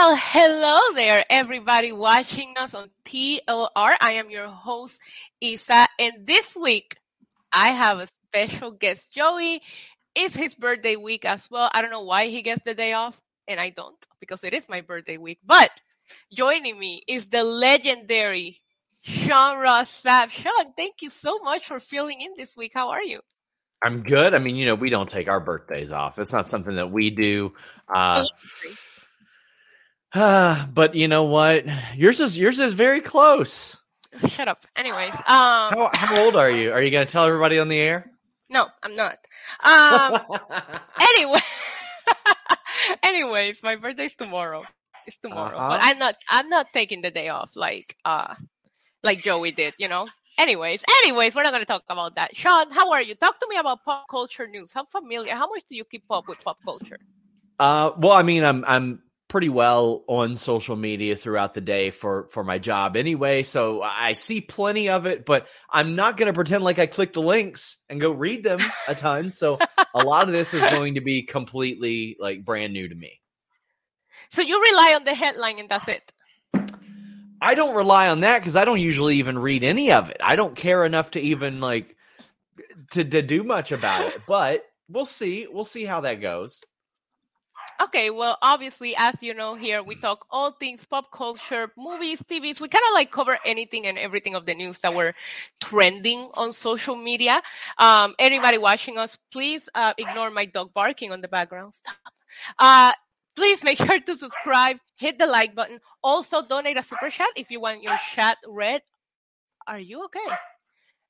[0.00, 3.96] Well, hello there, everybody watching us on TLR.
[4.00, 5.00] I am your host,
[5.40, 6.98] Isa, and this week
[7.52, 9.12] I have a special guest.
[9.12, 9.60] Joey
[10.14, 11.68] It's his birthday week as well.
[11.74, 14.68] I don't know why he gets the day off, and I don't because it is
[14.68, 15.40] my birthday week.
[15.44, 15.72] But
[16.32, 18.60] joining me is the legendary
[19.02, 20.30] Sean Ross Sapp.
[20.30, 22.70] Sean, thank you so much for filling in this week.
[22.72, 23.18] How are you?
[23.82, 24.32] I'm good.
[24.32, 26.20] I mean, you know, we don't take our birthdays off.
[26.20, 27.54] It's not something that we do.
[27.92, 28.24] Uh, uh,
[30.14, 31.66] but you know what?
[31.94, 33.76] Yours is yours is very close.
[34.28, 34.58] Shut up.
[34.76, 36.72] Anyways, um, how, how old are you?
[36.72, 38.06] Are you going to tell everybody on the air?
[38.50, 39.14] No, I'm not.
[39.62, 40.18] Um,
[41.00, 41.40] anyway,
[43.02, 44.64] anyways, my birthday's tomorrow.
[45.06, 45.68] It's tomorrow, uh-huh.
[45.68, 46.14] but I'm not.
[46.30, 48.34] I'm not taking the day off like uh,
[49.02, 49.74] like Joey did.
[49.78, 50.08] You know.
[50.38, 52.36] Anyways, anyways, we're not going to talk about that.
[52.36, 53.16] Sean, how are you?
[53.16, 54.72] Talk to me about pop culture news.
[54.72, 55.34] How familiar?
[55.34, 57.00] How much do you keep up with pop culture?
[57.58, 62.28] Uh, well, I mean, I'm I'm pretty well on social media throughout the day for
[62.28, 66.32] for my job anyway so i see plenty of it but i'm not going to
[66.32, 69.58] pretend like i click the links and go read them a ton so
[69.94, 73.20] a lot of this is going to be completely like brand new to me.
[74.30, 76.12] So you rely on the headline and that's it?
[77.40, 80.18] I don't rely on that because i don't usually even read any of it.
[80.22, 81.96] I don't care enough to even like
[82.92, 86.60] to, to do much about it but we'll see we'll see how that goes
[87.80, 92.60] Okay, well, obviously, as you know, here we talk all things pop culture, movies, TVs.
[92.60, 95.14] We kind of like cover anything and everything of the news that were
[95.60, 97.40] trending on social media.
[97.78, 101.74] Um, anybody watching us, please uh, ignore my dog barking on the background.
[101.74, 101.96] Stop.
[102.58, 102.92] Uh,
[103.36, 105.78] please make sure to subscribe, hit the like button.
[106.02, 108.82] Also, donate a super chat if you want your chat read.
[109.66, 110.34] Are you okay?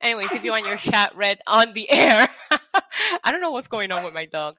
[0.01, 2.29] Anyways, if you want your chat read on the air,
[3.25, 4.57] I don't know what's going on with my dog.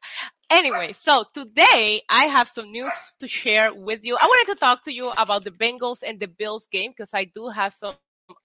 [0.52, 4.18] Anyway, so today I have some news to share with you.
[4.20, 7.26] I wanted to talk to you about the Bengals and the Bills game because I
[7.26, 7.94] do have some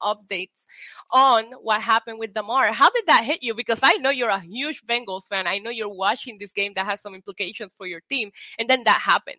[0.02, 0.66] updates
[1.10, 2.72] on what happened with Damar.
[2.72, 3.54] How did that hit you?
[3.54, 5.46] Because I know you're a huge Bengals fan.
[5.46, 8.84] I know you're watching this game that has some implications for your team, and then
[8.84, 9.38] that happened.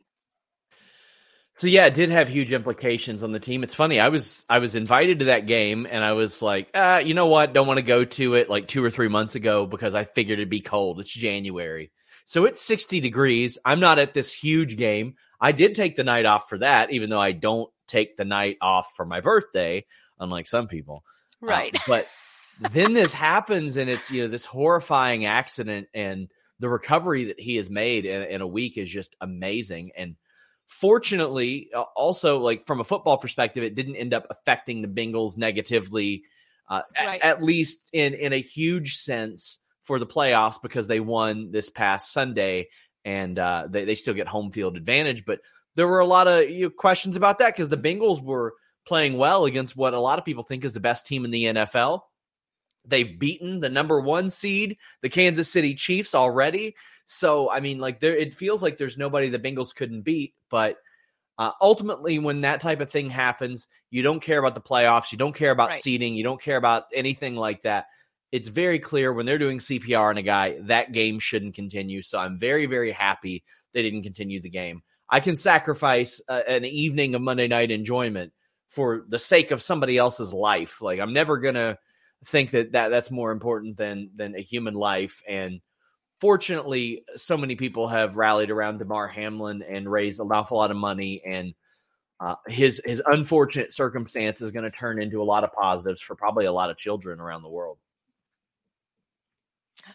[1.57, 3.63] So yeah, it did have huge implications on the team.
[3.63, 3.99] It's funny.
[3.99, 7.27] I was I was invited to that game, and I was like, ah, you know
[7.27, 7.53] what?
[7.53, 10.39] Don't want to go to it like two or three months ago because I figured
[10.39, 10.99] it'd be cold.
[10.99, 11.91] It's January.
[12.25, 13.57] So it's 60 degrees.
[13.63, 15.15] I'm not at this huge game.
[15.39, 18.57] I did take the night off for that, even though I don't take the night
[18.61, 19.85] off for my birthday,
[20.19, 21.03] unlike some people.
[21.41, 21.75] Uh, right.
[21.75, 22.07] Uh, but
[22.71, 27.57] then this happens and it's, you know, this horrifying accident and the recovery that he
[27.57, 29.91] has made in, in a week is just amazing.
[29.95, 30.15] And
[30.65, 36.23] fortunately, also like from a football perspective, it didn't end up affecting the Bengals negatively,
[36.69, 37.21] uh, right.
[37.21, 41.69] at, at least in, in a huge sense for the playoffs because they won this
[41.69, 42.69] past Sunday
[43.05, 45.25] and uh, they, they still get home field advantage.
[45.25, 45.41] But
[45.75, 49.17] there were a lot of you know, questions about that because the Bengals were playing
[49.17, 52.01] well against what a lot of people think is the best team in the NFL.
[52.87, 56.75] They've beaten the number one seed, the Kansas City Chiefs, already.
[57.05, 60.33] So, I mean, like, there, it feels like there's nobody the Bengals couldn't beat.
[60.49, 60.77] But
[61.37, 65.11] uh, ultimately, when that type of thing happens, you don't care about the playoffs.
[65.11, 65.77] You don't care about right.
[65.77, 66.15] seeding.
[66.15, 67.87] You don't care about anything like that
[68.35, 72.01] it's very clear when they're doing CPR on a guy, that game shouldn't continue.
[72.01, 74.81] So I'm very, very happy they didn't continue the game.
[75.09, 78.33] I can sacrifice uh, an evening of Monday night enjoyment
[78.67, 80.81] for the sake of somebody else's life.
[80.81, 81.77] Like I'm never gonna
[82.25, 85.21] think that, that that's more important than than a human life.
[85.25, 85.61] And
[86.19, 90.77] fortunately, so many people have rallied around Damar Hamlin and raised an awful lot of
[90.77, 91.21] money.
[91.25, 91.53] And
[92.19, 96.17] uh, his his unfortunate circumstance is going to turn into a lot of positives for
[96.17, 97.77] probably a lot of children around the world.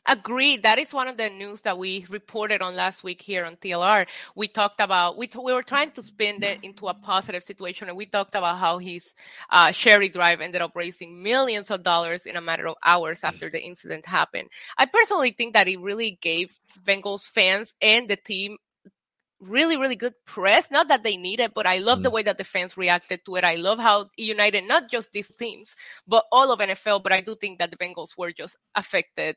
[0.07, 0.63] Agreed.
[0.63, 4.07] That is one of the news that we reported on last week here on TLR.
[4.35, 7.89] We talked about we t- we were trying to spin it into a positive situation,
[7.89, 9.15] and we talked about how his
[9.51, 13.51] uh, Sherry Drive ended up raising millions of dollars in a matter of hours after
[13.51, 14.49] the incident happened.
[14.79, 18.57] I personally think that it really gave Bengals fans and the team
[19.41, 20.71] really, really good press.
[20.71, 22.03] Not that they need it, but I love mm.
[22.05, 23.45] the way that the fans reacted to it.
[23.45, 25.75] I love how united not just these teams,
[26.07, 27.03] but all of NFL.
[27.03, 29.37] But I do think that the Bengals were just affected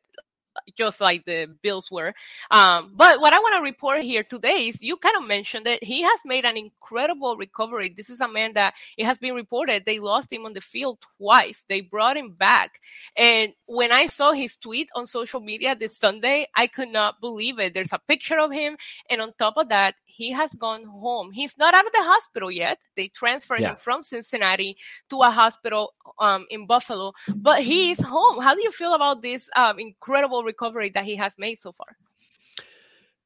[0.78, 2.14] just like the Bills were.
[2.52, 5.84] Um, but what I want to report here today is you kind of mentioned that
[5.84, 7.94] he has made an incredible recovery.
[7.96, 11.00] This is a man that it has been reported they lost him on the field
[11.18, 11.66] twice.
[11.68, 12.80] They brought him back.
[13.16, 17.60] And when I saw his tweet on social media this Sunday, I could not believe
[17.60, 17.74] it.
[17.74, 18.78] There's a picture of him.
[19.10, 21.32] And on top of that, he has gone home.
[21.32, 22.78] He's not out of the hospital yet.
[22.96, 23.72] They transferred yeah.
[23.72, 24.78] him from Cincinnati
[25.10, 28.42] to a hospital um, in Buffalo, but he is home.
[28.42, 31.98] How do you feel about this um, incredible recovery that he has made so far?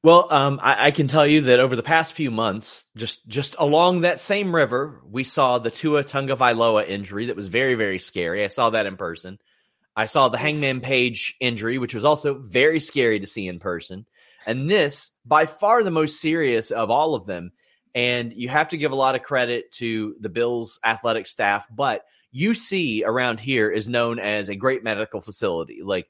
[0.04, 3.56] Well, um, I, I, can tell you that over the past few months, just just
[3.58, 8.46] along that same river, we saw the Tua Tagovailoa injury that was very very scary.
[8.46, 9.40] I saw that in person.
[9.96, 14.06] I saw the Hangman Page injury, which was also very scary to see in person.
[14.46, 17.52] And this, by far the most serious of all of them.
[17.96, 22.06] And you have to give a lot of credit to the Bills athletic staff, but
[22.36, 25.82] UC around here is known as a great medical facility.
[25.82, 26.08] Like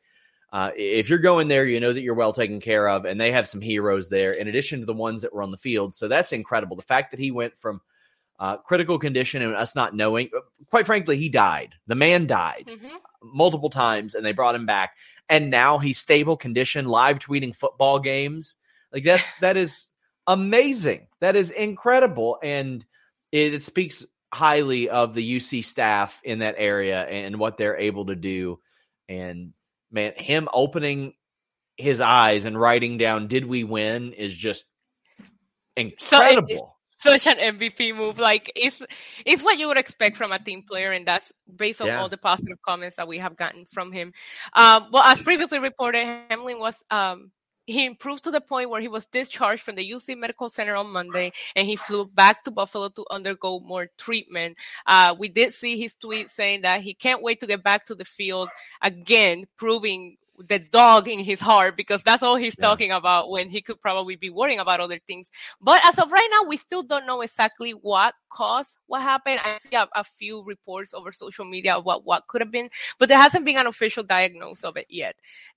[0.53, 3.31] uh, if you're going there, you know that you're well taken care of, and they
[3.31, 5.93] have some heroes there in addition to the ones that were on the field.
[5.93, 6.77] So that's incredible.
[6.77, 7.81] The fact that he went from
[8.39, 11.75] uh, critical condition and us not knowing, uh, quite frankly, he died.
[11.87, 12.95] The man died mm-hmm.
[13.21, 14.95] multiple times, and they brought him back,
[15.27, 18.55] and now he's stable condition, live tweeting football games.
[18.93, 19.91] Like that's that is
[20.27, 21.07] amazing.
[21.19, 22.85] That is incredible, and
[23.33, 28.05] it, it speaks highly of the UC staff in that area and what they're able
[28.05, 28.59] to do.
[29.09, 29.53] And
[29.91, 31.13] man, him opening
[31.77, 34.65] his eyes and writing down "Did we win?" is just
[35.75, 36.73] incredible.
[36.99, 38.17] So such an MVP move.
[38.17, 38.81] Like it's
[39.25, 42.01] it's what you would expect from a team player, and that's based on yeah.
[42.01, 44.13] all the positive comments that we have gotten from him.
[44.53, 47.31] Um, well, as previously reported, Hamlin was um,
[47.67, 50.89] he improved to the point where he was discharged from the UC Medical Center on
[50.89, 54.57] Monday and he flew back to Buffalo to undergo more treatment.
[54.85, 57.95] Uh, we did see his tweet saying that he can't wait to get back to
[57.95, 58.49] the field
[58.81, 62.65] again, proving the dog in his heart because that's all he's yeah.
[62.65, 65.31] talking about when he could probably be worrying about other things.
[65.59, 69.39] But as of right now, we still don't know exactly what caused what happened.
[69.43, 72.69] I see a, a few reports over social media about what could have been,
[72.99, 75.15] but there hasn't been an official diagnosis of it yet.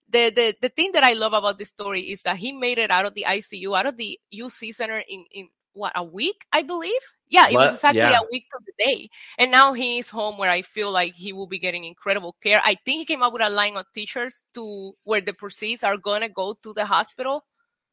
[0.09, 2.91] The, the, the thing that I love about this story is that he made it
[2.91, 5.49] out of the ICU, out of the UC center in, in
[5.81, 7.01] what a week, I believe.
[7.29, 8.19] Yeah, it was exactly yeah.
[8.19, 9.09] a week to the day.
[9.39, 12.61] And now he's home where I feel like he will be getting incredible care.
[12.63, 15.97] I think he came up with a line of t-shirts to where the proceeds are
[15.97, 17.43] gonna go to the hospital.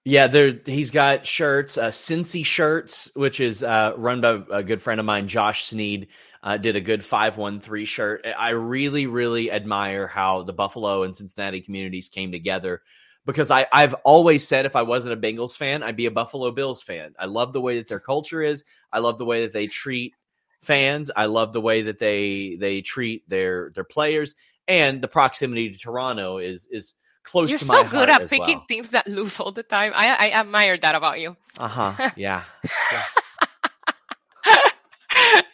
[0.04, 4.82] Yeah, there he's got shirts, uh Cincy shirts, which is uh run by a good
[4.82, 6.10] friend of mine, Josh Sneed.
[6.44, 8.26] Uh, did a good 513 shirt.
[8.38, 12.84] I really, really admire how the Buffalo and Cincinnati communities came together
[13.28, 16.50] because I, I've always said if I wasn't a Bengals fan, I'd be a Buffalo
[16.50, 17.14] Bills fan.
[17.20, 18.64] I love the way that their culture is.
[18.92, 20.16] I love the way that they treat
[20.62, 21.12] fans.
[21.16, 24.34] I love the way that they they treat their their players
[24.68, 28.58] and the proximity to Toronto is is close You're to my so good at picking
[28.58, 28.66] well.
[28.68, 29.92] teams that lose all the time.
[29.94, 31.36] I I admire that about you.
[31.60, 32.10] Uh-huh.
[32.16, 32.44] Yeah.
[32.92, 33.04] yeah.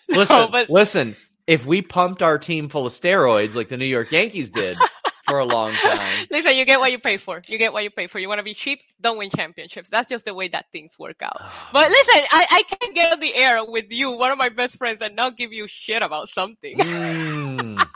[0.09, 0.69] listen, no, but...
[0.69, 1.15] listen,
[1.47, 4.77] if we pumped our team full of steroids like the New York Yankees did,
[5.23, 6.25] for a long time.
[6.31, 7.41] Listen, you get what you pay for.
[7.47, 8.19] You get what you pay for.
[8.19, 8.81] You want to be cheap?
[8.99, 9.89] Don't win championships.
[9.89, 11.37] That's just the way that things work out.
[11.39, 14.49] Oh, but listen, I, I can get on the air with you, one of my
[14.49, 16.77] best friends, and not give you shit about something.
[16.77, 17.87] Mm.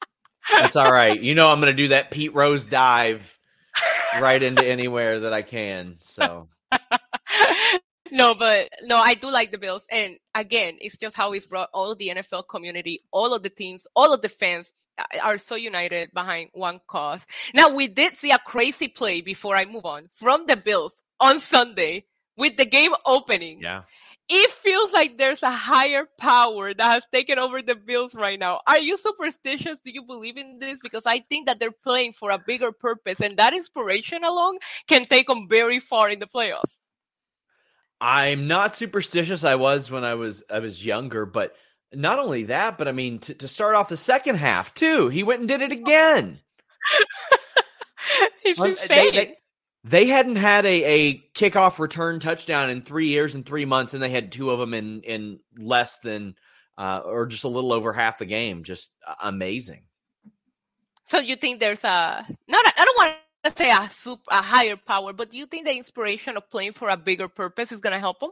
[0.52, 1.20] That's all right.
[1.20, 3.38] You know I'm going to do that Pete Rose dive
[4.20, 5.98] right into anywhere that I can.
[6.00, 6.48] So.
[8.10, 9.86] no, but no, I do like the Bills.
[9.90, 13.50] And again, it's just how it's brought all of the NFL community, all of the
[13.50, 17.26] teams, all of the fans uh, are so united behind one cause.
[17.54, 21.38] Now we did see a crazy play before I move on from the Bills on
[21.38, 22.04] Sunday
[22.36, 23.60] with the game opening.
[23.62, 23.82] Yeah.
[24.32, 28.60] It feels like there's a higher power that has taken over the Bills right now.
[28.64, 29.80] Are you superstitious?
[29.84, 30.78] Do you believe in this?
[30.80, 35.06] Because I think that they're playing for a bigger purpose and that inspiration alone can
[35.06, 36.76] take them very far in the playoffs.
[38.00, 39.44] I'm not superstitious.
[39.44, 41.54] I was when I was I was younger, but
[41.92, 45.22] not only that, but I mean, to, to start off the second half too, he
[45.22, 46.38] went and did it again.
[48.42, 48.88] He's insane.
[48.88, 49.36] They, they,
[49.84, 54.02] they, hadn't had a, a kickoff return touchdown in three years and three months, and
[54.02, 56.36] they had two of them in in less than
[56.78, 58.64] uh, or just a little over half the game.
[58.64, 58.92] Just
[59.22, 59.82] amazing.
[61.04, 62.64] So you think there's a not?
[62.78, 65.76] I don't want to say a super a higher power, but do you think the
[65.76, 68.30] inspiration of playing for a bigger purpose is going to help them?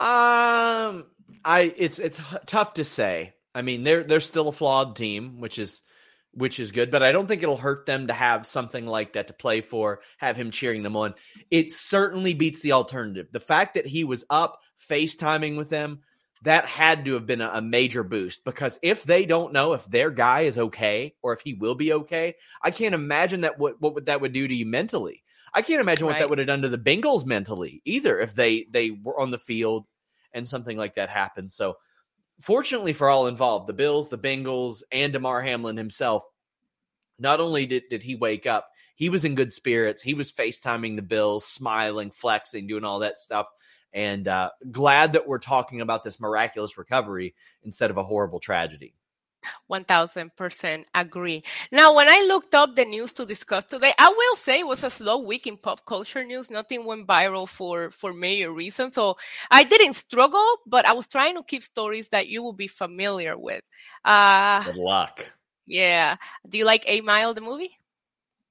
[0.00, 1.04] Um,
[1.44, 3.34] I it's it's tough to say.
[3.54, 5.82] I mean, they're they're still a flawed team, which is
[6.32, 9.26] which is good, but I don't think it'll hurt them to have something like that
[9.26, 11.14] to play for, have him cheering them on.
[11.50, 13.28] It certainly beats the alternative.
[13.30, 14.58] The fact that he was up
[14.90, 16.00] FaceTiming with them,
[16.42, 20.10] that had to have been a, major boost because if they don't know if their
[20.10, 23.94] guy is okay or if he will be okay, I can't imagine that what what
[23.94, 25.22] would that would do to you mentally.
[25.54, 26.14] I can't imagine right.
[26.14, 29.30] what that would have done to the Bengals mentally either if they they were on
[29.30, 29.86] the field
[30.32, 31.52] and something like that happened.
[31.52, 31.76] So,
[32.40, 36.24] fortunately for all involved, the Bills, the Bengals, and Damar Hamlin himself,
[37.18, 40.02] not only did, did he wake up, he was in good spirits.
[40.02, 43.46] He was FaceTiming the Bills, smiling, flexing, doing all that stuff.
[43.94, 48.94] And uh, glad that we're talking about this miraculous recovery instead of a horrible tragedy.
[49.70, 51.42] 1000% agree.
[51.70, 54.84] Now, when I looked up the news to discuss today, I will say it was
[54.84, 56.50] a slow week in pop culture news.
[56.50, 58.94] Nothing went viral for, for major reasons.
[58.94, 59.16] So
[59.50, 63.36] I didn't struggle, but I was trying to keep stories that you will be familiar
[63.36, 63.62] with.
[64.04, 65.26] Uh, Good luck.
[65.66, 66.16] Yeah.
[66.48, 67.76] Do you like Eight Mile, the movie?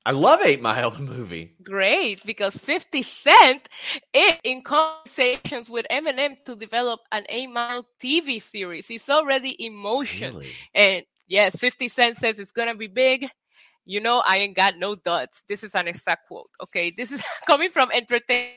[0.05, 1.53] I love Eight Mile, the movie.
[1.63, 3.69] Great, because 50 Cent
[4.13, 8.87] is in conversations with Eminem to develop an Eight Mile TV series.
[8.87, 10.33] He's already in motion.
[10.33, 10.51] Really?
[10.73, 13.29] And yes, 50 Cent says it's going to be big.
[13.85, 15.43] You know, I ain't got no duds.
[15.47, 16.49] This is an exact quote.
[16.63, 16.91] Okay.
[16.95, 18.55] This is coming from entertainment.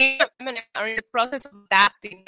[0.00, 2.24] Are in the process of adapting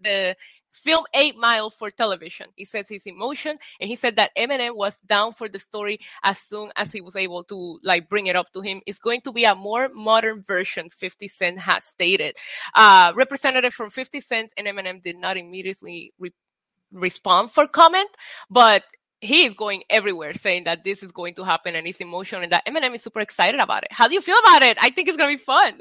[0.00, 0.36] the,
[0.72, 2.46] film Eight Mile for television.
[2.56, 6.38] He says his emotion, and he said that Eminem was down for the story as
[6.38, 8.80] soon as he was able to like bring it up to him.
[8.86, 10.88] It's going to be a more modern version.
[10.90, 12.36] Fifty Cent has stated.
[12.74, 16.32] Uh, representative from Fifty Cent and Eminem did not immediately re-
[16.92, 18.08] respond for comment,
[18.50, 18.82] but
[19.20, 22.50] he is going everywhere saying that this is going to happen and he's emotional and
[22.50, 23.92] that Eminem is super excited about it.
[23.92, 24.78] How do you feel about it?
[24.80, 25.80] I think it's going to be fun.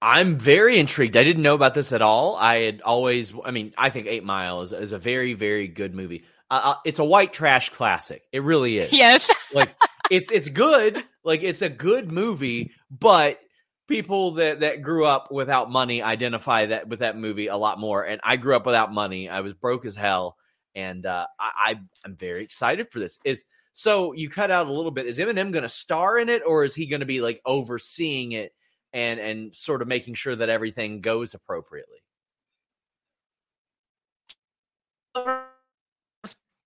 [0.00, 1.16] I'm very intrigued.
[1.16, 2.36] I didn't know about this at all.
[2.36, 5.94] I had always, I mean, I think Eight Mile is, is a very, very good
[5.94, 6.24] movie.
[6.50, 8.22] Uh, uh it's a white trash classic.
[8.32, 8.92] It really is.
[8.92, 9.28] Yes.
[9.54, 9.74] like
[10.10, 11.02] it's it's good.
[11.24, 13.40] Like it's a good movie, but
[13.88, 18.04] people that that grew up without money identify that with that movie a lot more.
[18.04, 19.28] And I grew up without money.
[19.28, 20.36] I was broke as hell,
[20.74, 23.18] and uh, I, I I'm very excited for this.
[23.24, 25.06] Is so you cut out a little bit.
[25.06, 28.32] Is Eminem going to star in it, or is he going to be like overseeing
[28.32, 28.52] it?
[28.96, 31.98] And and sort of making sure that everything goes appropriately.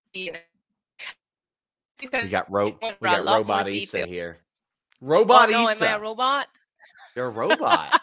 [0.09, 0.31] We
[2.29, 4.37] got ro- we got robot Issa here.
[5.01, 5.69] Robot oh, no.
[5.69, 6.47] Am I a robot?
[7.15, 8.01] You're a robot.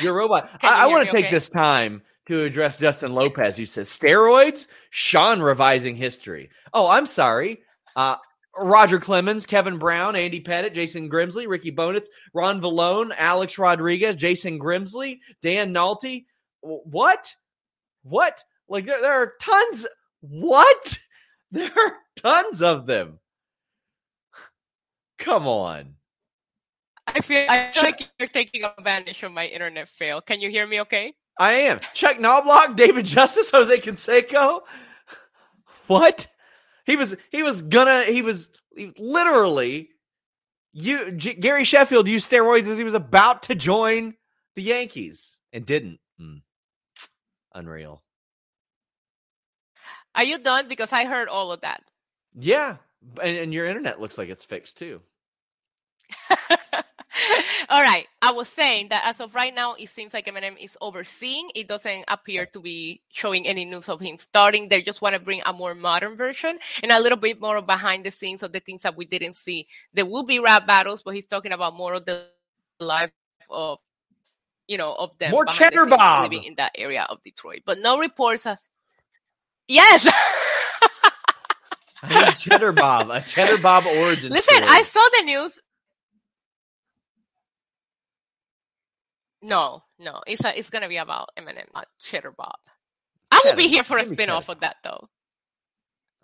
[0.00, 0.50] You're a robot.
[0.62, 1.34] I, I want to take okay?
[1.34, 6.50] this time to address Justin Lopez, who says steroids, Sean revising history.
[6.74, 7.62] Oh, I'm sorry.
[7.94, 8.16] Uh,
[8.56, 14.58] Roger Clemens, Kevin Brown, Andy Pettitte, Jason Grimsley, Ricky Bonitz, Ron Villone, Alex Rodriguez, Jason
[14.58, 16.26] Grimsley, Dan Naulty.
[16.60, 17.34] What?
[18.02, 18.44] What?
[18.68, 19.86] Like there, there are tons.
[20.20, 20.98] What?
[21.54, 23.18] There are tons of them.
[25.18, 25.96] Come on.
[27.06, 30.22] I feel, I feel like you're taking advantage of my internet fail.
[30.22, 31.12] Can you hear me okay?
[31.38, 31.78] I am.
[31.92, 34.60] Chuck Knoblauch, David Justice, Jose Canseco.
[35.88, 36.28] What?
[36.84, 39.90] He was he was gonna he was he literally
[40.72, 44.14] you G- Gary Sheffield used steroids as he was about to join
[44.54, 46.00] the Yankees and didn't.
[46.20, 46.42] Mm.
[47.54, 48.02] Unreal.
[50.14, 50.68] Are you done?
[50.68, 51.82] Because I heard all of that.
[52.38, 52.76] Yeah,
[53.22, 55.00] and, and your internet looks like it's fixed too.
[57.68, 58.06] All right.
[58.20, 61.50] I was saying that as of right now, it seems like Eminem is overseeing.
[61.54, 64.68] It doesn't appear to be showing any news of him starting.
[64.68, 68.04] They just want to bring a more modern version and a little bit more behind
[68.04, 69.66] the scenes of the things that we didn't see.
[69.92, 72.26] There will be rap battles, but he's talking about more of the
[72.80, 73.10] life
[73.50, 73.78] of,
[74.66, 75.30] you know, of them.
[75.32, 78.68] More Cheddar Bob living in that area of Detroit, but no reports as.
[79.68, 80.06] Yes.
[82.02, 84.30] I need Cheddar Bob, a Cheddar Bob origin.
[84.30, 84.68] Listen, story.
[84.68, 85.60] I saw the news.
[89.42, 90.20] No, no.
[90.26, 92.56] It's a, it's gonna be about Eminem, not Cheddar Bob.
[93.30, 95.08] I will be here for a spin off of that though.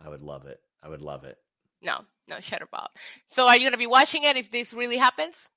[0.02, 0.60] I would love it.
[0.82, 1.37] I would love it.
[1.82, 2.90] No, no Cheddar Bob.
[3.26, 5.48] So are you gonna be watching it if this really happens?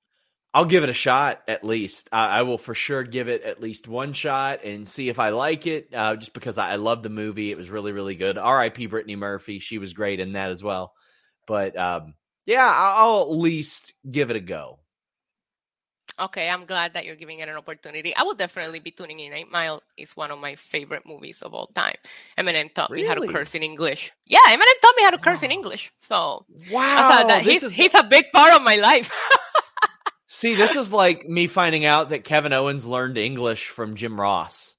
[0.54, 2.10] I'll give it a shot at least.
[2.12, 5.30] I, I will for sure give it at least one shot and see if I
[5.30, 5.90] like it.
[5.94, 8.38] Uh, just because I, I love the movie, it was really really good.
[8.38, 8.88] R.I.P.
[8.88, 10.94] Brittany Murphy, she was great in that as well.
[11.48, 12.16] But um,
[12.46, 14.80] yeah, I'll at least give it a go.
[16.22, 18.16] Okay, I'm glad that you're giving it an opportunity.
[18.16, 19.34] I will definitely be tuning in.
[19.34, 21.96] Eight Mile is one of my favorite movies of all time.
[22.38, 23.04] Eminem taught really?
[23.04, 24.12] me how to curse in English.
[24.28, 25.90] Yeah, Eminem taught me how to curse in English.
[26.00, 27.74] So wow, that he's is...
[27.74, 29.12] he's a big part of my life.
[30.28, 34.76] See, this is like me finding out that Kevin Owens learned English from Jim Ross.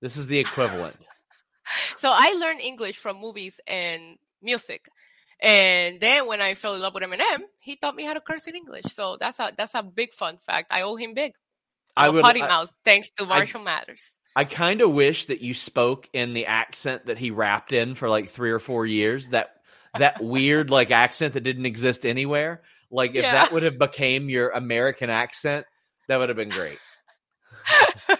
[0.00, 1.06] This is the equivalent.
[1.98, 4.88] so I learned English from movies and music.
[5.40, 8.46] And then when I fell in love with Eminem, he taught me how to curse
[8.46, 8.86] in English.
[8.92, 10.72] So that's a that's a big fun fact.
[10.72, 11.32] I owe him big.
[11.96, 14.16] I'm I would, potty I, mouth thanks to Marshall I, Mathers.
[14.34, 18.08] I kind of wish that you spoke in the accent that he rapped in for
[18.08, 19.28] like three or four years.
[19.30, 19.50] That
[19.96, 22.62] that weird like accent that didn't exist anywhere.
[22.90, 23.32] Like if yeah.
[23.32, 25.66] that would have became your American accent,
[26.08, 26.78] that would have been great.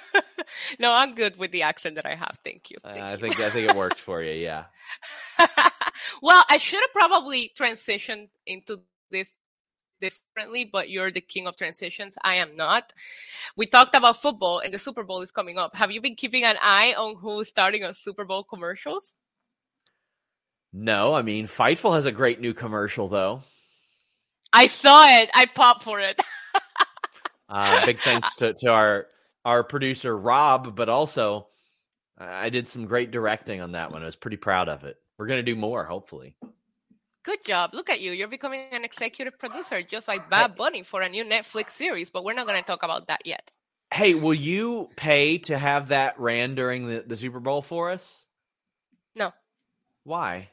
[0.79, 2.39] no, I'm good with the accent that I have.
[2.45, 2.77] Thank you.
[2.85, 3.17] Thank uh, I you.
[3.19, 4.33] think I think it worked for you.
[4.33, 4.65] Yeah.
[6.23, 9.35] well, I should have probably transitioned into this
[10.01, 12.17] differently, but you're the king of transitions.
[12.23, 12.93] I am not.
[13.57, 15.77] We talked about football and the Super Bowl is coming up.
[15.77, 19.15] Have you been keeping an eye on who's starting on Super Bowl commercials?
[20.73, 23.43] No, I mean Fightful has a great new commercial though.
[24.53, 25.31] I saw it.
[25.35, 26.21] I popped for it.
[27.49, 29.07] uh, big thanks to, to our
[29.45, 31.49] our producer Rob, but also
[32.19, 34.03] I did some great directing on that one.
[34.03, 34.97] I was pretty proud of it.
[35.19, 36.35] We're gonna do more, hopefully.
[37.29, 37.75] Good job.
[37.75, 38.13] Look at you.
[38.13, 42.25] You're becoming an executive producer, just like Bad Bunny for a new Netflix series, but
[42.25, 43.51] we're not going to talk about that yet.
[43.93, 48.33] Hey, will you pay to have that ran during the, the Super Bowl for us?
[49.15, 49.31] No.
[50.05, 50.49] Why?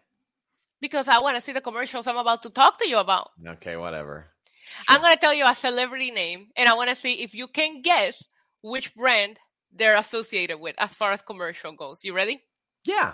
[0.81, 3.29] Because I want to see the commercials I'm about to talk to you about.
[3.48, 4.25] Okay, whatever.
[4.60, 4.86] Sure.
[4.89, 7.48] I'm going to tell you a celebrity name, and I want to see if you
[7.48, 8.22] can guess
[8.63, 9.38] which brand
[9.72, 12.03] they're associated with as far as commercial goes.
[12.03, 12.41] You ready?
[12.86, 13.13] Yeah.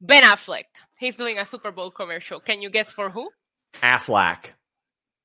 [0.00, 0.64] Ben Affleck.
[0.98, 2.40] He's doing a Super Bowl commercial.
[2.40, 3.30] Can you guess for who?
[3.82, 4.46] Aflac.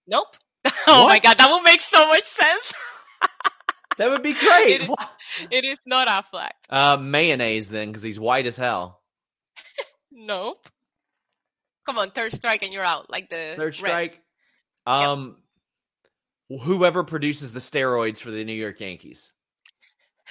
[0.08, 0.36] Nope.
[0.88, 2.74] oh my god, that would make so much sense.
[3.98, 4.82] that would be great.
[4.82, 4.96] It is,
[5.52, 6.52] it is not Aflac.
[6.70, 9.02] Uh, mayonnaise then, because he's white as hell.
[10.12, 10.68] nope.
[11.86, 13.10] Come on, third strike and you're out.
[13.10, 13.94] Like the third strike.
[13.94, 14.18] Reds.
[14.86, 15.38] Um,
[16.50, 16.62] yep.
[16.62, 19.32] whoever produces the steroids for the New York Yankees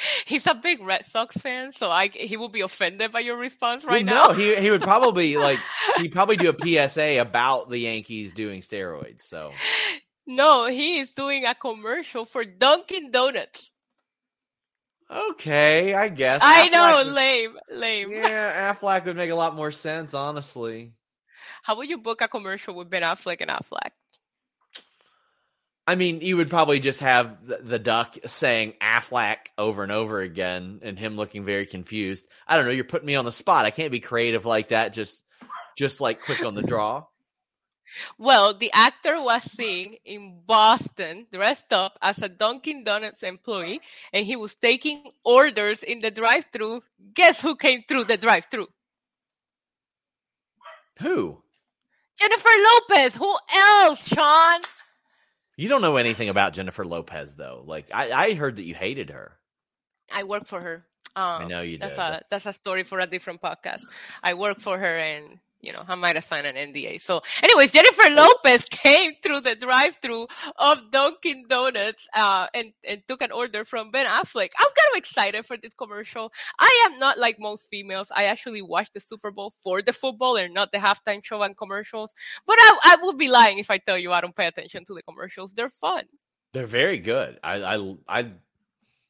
[0.26, 3.84] he's a big Red Sox fan, so I he will be offended by your response
[3.84, 4.32] right well, now.
[4.32, 5.58] No, he he would probably like
[5.98, 9.22] he'd probably do a PSA about the Yankees doing steroids.
[9.22, 9.52] So
[10.26, 13.70] no, he is doing a commercial for Dunkin' Donuts.
[15.10, 16.42] Okay, I guess.
[16.44, 18.12] I Aflac know, would, lame, lame.
[18.12, 20.92] Yeah, Aflac would make a lot more sense, honestly.
[21.62, 23.92] How would you book a commercial with Ben Affleck and Aflac?
[25.88, 30.80] I mean, you would probably just have the, duck saying Aflac over and over again,
[30.82, 32.26] and him looking very confused.
[32.46, 32.72] I don't know.
[32.72, 33.64] You're putting me on the spot.
[33.64, 34.92] I can't be creative like that.
[34.92, 35.22] Just,
[35.78, 37.06] just like quick on the draw.
[38.18, 43.80] Well, the actor was seen in Boston dressed up as a Dunkin' Donuts employee,
[44.12, 46.82] and he was taking orders in the drive-through.
[47.14, 48.68] Guess who came through the drive-through?
[51.00, 51.42] Who?
[52.18, 52.50] Jennifer
[52.90, 53.16] Lopez.
[53.16, 54.60] Who else, Sean?
[55.58, 57.64] You don't know anything about Jennifer Lopez, though.
[57.66, 59.32] Like I, I heard that you hated her.
[60.10, 60.86] I work for her.
[61.16, 62.00] Um, I know you that's did.
[62.00, 63.80] A, that's a story for a different podcast.
[64.22, 67.00] I work for her, and you know, I might have signed an NDA.
[67.00, 73.22] So, anyways, Jennifer Lopez came through the drive-through of Dunkin' Donuts uh, and and took
[73.22, 74.50] an order from Ben Affleck.
[74.58, 76.32] I'm kind of excited for this commercial.
[76.58, 78.12] I am not like most females.
[78.14, 81.56] I actually watch the Super Bowl for the football and not the halftime show and
[81.56, 82.14] commercials.
[82.46, 84.94] But I, I would be lying if I tell you I don't pay attention to
[84.94, 85.54] the commercials.
[85.54, 86.04] They're fun.
[86.52, 87.38] They're very good.
[87.42, 88.32] I I I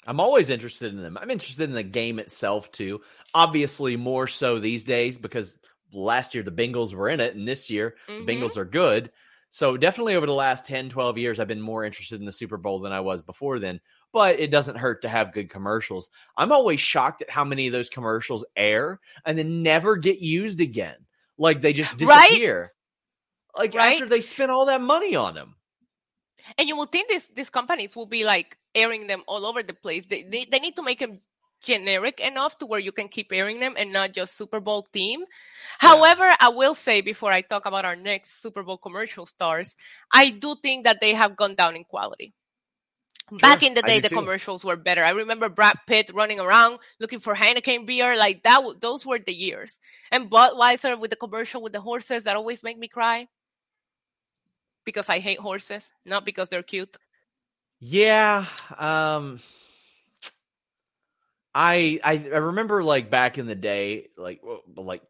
[0.06, 1.18] I'm always interested in them.
[1.20, 3.02] I'm interested in the game itself too.
[3.34, 5.58] Obviously, more so these days because
[5.92, 8.24] last year the Bengals were in it, and this year mm-hmm.
[8.24, 9.10] the Bengals are good.
[9.50, 12.58] So definitely over the last 10, 12 years, I've been more interested in the Super
[12.58, 13.80] Bowl than I was before then.
[14.12, 16.10] But it doesn't hurt to have good commercials.
[16.36, 20.60] I'm always shocked at how many of those commercials air and then never get used
[20.60, 20.96] again.
[21.38, 22.72] Like they just disappear.
[23.56, 23.64] Right?
[23.64, 23.92] Like right?
[23.94, 25.56] after they spend all that money on them.
[26.56, 29.74] And you would think these these companies will be like airing them all over the
[29.74, 30.06] place.
[30.06, 31.20] They, they, they need to make them
[31.62, 35.20] generic enough to where you can keep airing them and not just Super Bowl theme.
[35.20, 35.26] Yeah.
[35.90, 39.76] However, I will say before I talk about our next Super Bowl commercial stars,
[40.12, 42.34] I do think that they have gone down in quality.
[43.30, 44.14] Sure, Back in the day, the too.
[44.16, 45.04] commercials were better.
[45.04, 48.16] I remember Brad Pitt running around looking for Heineken beer.
[48.16, 49.78] Like that, those were the years.
[50.10, 53.28] And Budweiser with the commercial with the horses that always make me cry
[54.84, 56.96] because I hate horses, not because they're cute.
[57.80, 58.46] Yeah.
[58.78, 59.40] Um,
[61.58, 64.40] I, I I remember like back in the day, like
[64.76, 65.02] like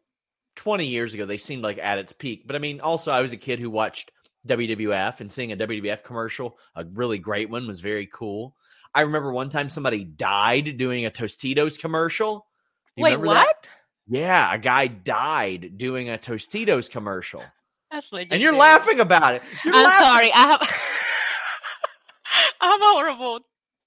[0.55, 2.47] twenty years ago, they seemed like at its peak.
[2.47, 4.11] But I mean, also I was a kid who watched
[4.47, 8.55] WWF and seeing a WWF commercial, a really great one, was very cool.
[8.95, 12.47] I remember one time somebody died doing a Tostitos commercial.
[12.95, 13.35] You Wait, what?
[13.35, 13.69] That?
[14.07, 17.43] Yeah, a guy died doing a Tostitos commercial.
[17.91, 18.35] That's legendary.
[18.35, 19.43] And you're laughing about it.
[19.63, 20.07] You're I'm laughing.
[20.07, 20.33] sorry.
[20.33, 20.61] I have
[22.61, 23.41] I have horrible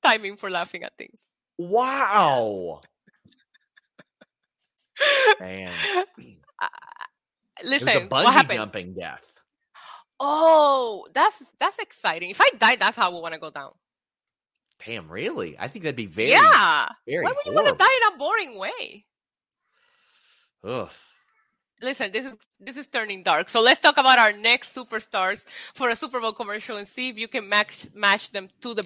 [0.04, 1.26] timing for laughing at things.
[1.68, 2.80] Wow.
[5.40, 5.72] Man.
[6.62, 6.68] Uh,
[7.64, 8.58] listen, what happened?
[8.58, 9.20] jumping death.
[10.20, 12.30] Oh, that's that's exciting.
[12.30, 13.72] If I die, that's how I want to go down.
[14.86, 15.56] Damn, really?
[15.58, 16.88] I think that'd be very yeah.
[17.04, 19.04] Very Why would you want to die in a boring way?
[20.64, 20.90] Ugh.
[21.80, 23.48] Listen, this is this is turning dark.
[23.48, 25.44] So let's talk about our next superstars
[25.74, 28.84] for a Super Bowl commercial and see if you can match match them to the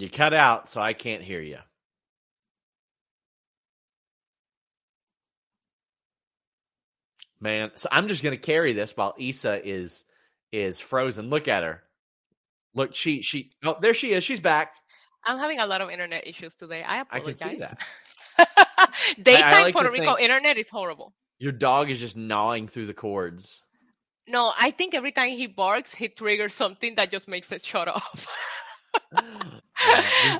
[0.00, 1.58] You cut out, so I can't hear you.
[7.40, 10.04] Man, so I'm just gonna carry this while Issa is
[10.52, 11.30] is frozen.
[11.30, 11.82] Look at her.
[12.74, 14.24] Look, she she oh there she is.
[14.24, 14.72] She's back.
[15.24, 16.82] I'm having a lot of internet issues today.
[16.82, 17.50] I I can apologize.
[17.50, 17.78] see that.
[19.22, 21.14] Daytime like Puerto Rico internet is horrible.
[21.38, 23.62] Your dog is just gnawing through the cords.
[24.28, 27.88] No, I think every time he barks, he triggers something that just makes it shut
[27.88, 28.28] off.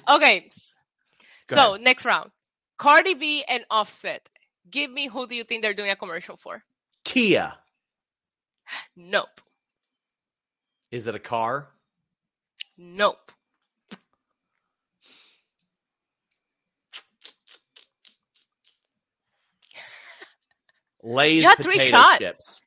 [0.09, 0.49] Okay.
[1.49, 2.31] Go so next round.
[2.79, 4.29] Cardi B and Offset.
[4.71, 6.63] Give me who do you think they're doing a commercial for?
[7.05, 7.55] Kia.
[8.97, 9.41] Nope.
[10.91, 11.69] Is it a car?
[12.79, 13.33] Nope.
[21.03, 22.61] Lay's You had three potato chips.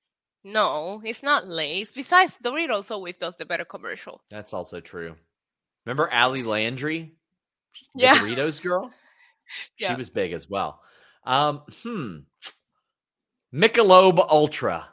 [0.44, 1.92] No, it's not Lay's.
[1.92, 4.22] Besides, Doritos always does the better commercial.
[4.30, 5.16] That's also true.
[5.86, 7.14] Remember Ali Landry?
[7.96, 8.16] The Yeah.
[8.20, 8.92] Doritos girl?
[9.76, 10.82] She was big as well.
[11.26, 12.18] Um, hmm.
[13.54, 14.88] Michelob Ultra.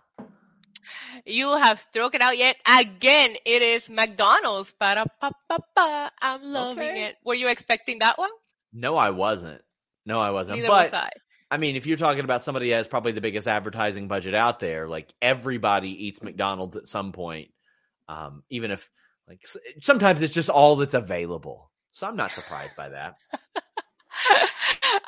[1.24, 3.36] You have struck it out yet again.
[3.46, 4.74] It is McDonald's.
[4.78, 6.10] Ba-da-pa-pa-pa.
[6.20, 7.04] I'm loving Okay.
[7.06, 7.16] it.
[7.24, 8.30] Were you expecting that one?
[8.72, 9.62] No, I wasn't.
[10.04, 10.58] No, I wasn't.
[10.58, 11.10] Neither but was I.
[11.50, 14.60] I mean, if you're talking about somebody that has probably the biggest advertising budget out
[14.60, 17.50] there, like everybody eats McDonald's at some point.
[18.08, 18.90] Um, even if
[19.30, 19.46] like
[19.80, 21.70] sometimes it's just all that's available.
[21.92, 23.14] So I'm not surprised by that.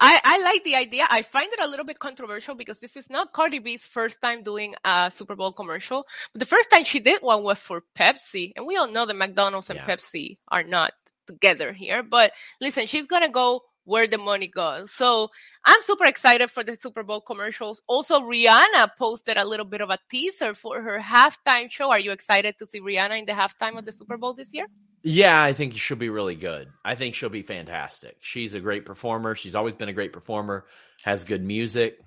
[0.01, 1.05] I, I like the idea.
[1.11, 4.43] I find it a little bit controversial because this is not Cardi B's first time
[4.45, 6.07] doing a Super Bowl commercial.
[6.33, 8.53] But the first time she did one was for Pepsi.
[8.57, 9.87] And we all know that McDonald's and Yeah.
[9.87, 10.93] Pepsi are not
[11.27, 12.03] together here.
[12.05, 14.93] But listen, she's going to go where the money goes.
[14.93, 15.29] So
[15.65, 17.83] I'm super excited for the Super Bowl commercials.
[17.87, 21.91] Also, Rihanna posted a little bit of a teaser for her halftime show.
[21.91, 24.67] Are you excited to see Rihanna in the halftime of the Super Bowl this year?
[25.03, 26.69] Yeah, I think she'll be really good.
[26.85, 28.17] I think she'll be fantastic.
[28.21, 29.35] She's a great performer.
[29.35, 30.65] She's always been a great performer.
[31.03, 31.99] Has good music.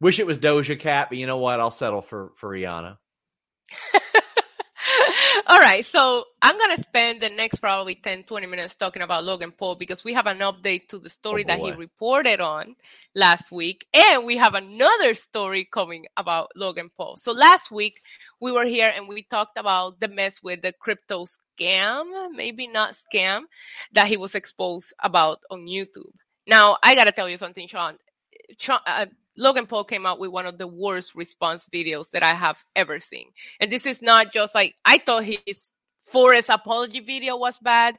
[0.00, 1.60] Wish it was Doja Cat, but you know what?
[1.60, 2.98] I'll settle for for Rihanna.
[5.46, 9.24] All right, so I'm going to spend the next probably 10, 20 minutes talking about
[9.24, 12.76] Logan Paul because we have an update to the story Oh, that he reported on
[13.14, 13.86] last week.
[13.94, 17.16] And we have another story coming about Logan Paul.
[17.16, 18.00] So last week
[18.40, 22.94] we were here and we talked about the mess with the crypto scam, maybe not
[22.94, 23.42] scam,
[23.92, 26.12] that he was exposed about on YouTube.
[26.46, 27.96] Now, I got to tell you something, Sean.
[28.58, 32.34] Sean uh, Logan Paul came out with one of the worst response videos that I
[32.34, 33.30] have ever seen.
[33.60, 35.70] And this is not just like, I thought his
[36.04, 37.96] Forrest apology video was bad.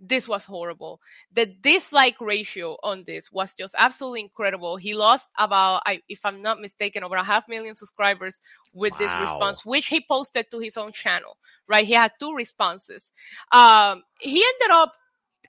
[0.00, 1.00] This was horrible.
[1.32, 4.76] The dislike ratio on this was just absolutely incredible.
[4.76, 8.40] He lost about, I, if I'm not mistaken, over a half million subscribers
[8.72, 11.84] with this response, which he posted to his own channel, right?
[11.84, 13.10] He had two responses.
[13.50, 14.92] Um, he ended up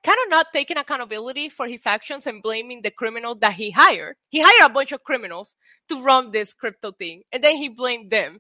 [0.04, 4.16] kind of not taking accountability for his actions and blaming the criminal that he hired.
[4.30, 5.56] He hired a bunch of criminals
[5.90, 8.40] to run this crypto thing, and then he blamed them.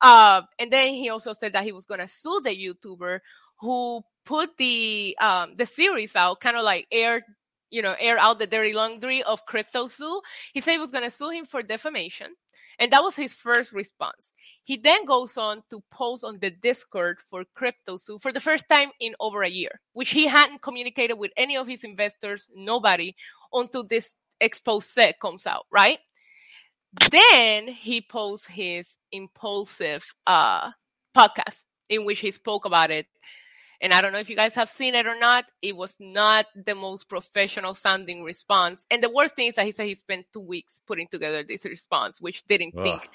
[0.00, 3.18] Uh, and then he also said that he was going to sue the YouTuber
[3.60, 7.22] who put the um, the series out, kind of like air,
[7.70, 10.20] you know, air out the dirty laundry of Crypto Zoo.
[10.52, 12.34] He said he was going to sue him for defamation,
[12.78, 14.32] and that was his first response.
[14.62, 18.68] He then goes on to post on the Discord for Crypto Zoo for the first
[18.68, 23.14] time in over a year, which he hadn't communicated with any of his investors, nobody,
[23.52, 25.98] until this expose comes out, right?
[27.10, 30.70] Then he posts his impulsive uh,
[31.16, 33.06] podcast in which he spoke about it.
[33.80, 35.44] And I don't know if you guys have seen it or not.
[35.62, 38.84] It was not the most professional sounding response.
[38.90, 41.64] And the worst thing is that he said he spent two weeks putting together this
[41.64, 42.82] response, which didn't Ugh.
[42.82, 43.08] think,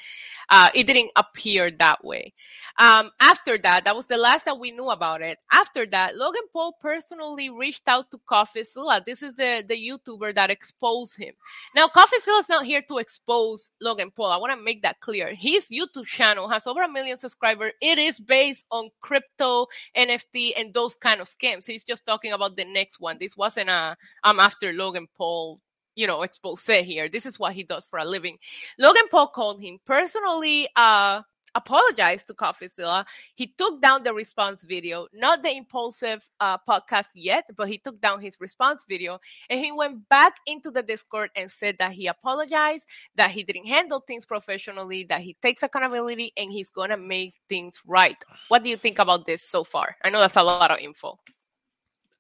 [0.49, 2.34] uh, it didn't appear that way.
[2.80, 5.38] Um, after that, that was the last that we knew about it.
[5.52, 9.04] After that, Logan Paul personally reached out to CoffeeZilla.
[9.04, 11.34] This is the, the YouTuber that exposed him.
[11.76, 14.32] Now, CoffeeZilla is not here to expose Logan Paul.
[14.32, 15.34] I want to make that clear.
[15.34, 17.73] His YouTube channel has over a million subscribers.
[17.82, 21.66] It is based on crypto, NFT, and those kind of scams.
[21.66, 23.18] He's just talking about the next one.
[23.20, 25.60] This wasn't a, I'm after Logan Paul,
[25.96, 27.10] you know, expose here.
[27.10, 28.38] This is what he does for a living.
[28.80, 31.22] Logan Paul called him personally, uh,
[31.56, 33.06] apologized to CoffeeZilla.
[33.36, 38.00] He took down the response video, not the impulsive uh, podcast yet, but he took
[38.02, 42.08] down his response video and he went back into the Discord and said that he
[42.08, 46.98] apologized, that he didn't handle things professionally, that he takes accountability and he's going to
[46.98, 48.18] make things right.
[48.48, 49.96] What do you think about this so far?
[50.04, 51.20] I know that's a lot of info.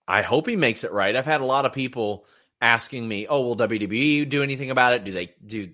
[0.07, 1.15] I hope he makes it right.
[1.15, 2.25] I've had a lot of people
[2.61, 5.03] asking me, "Oh, will WWE do anything about it?
[5.03, 5.73] Do they do?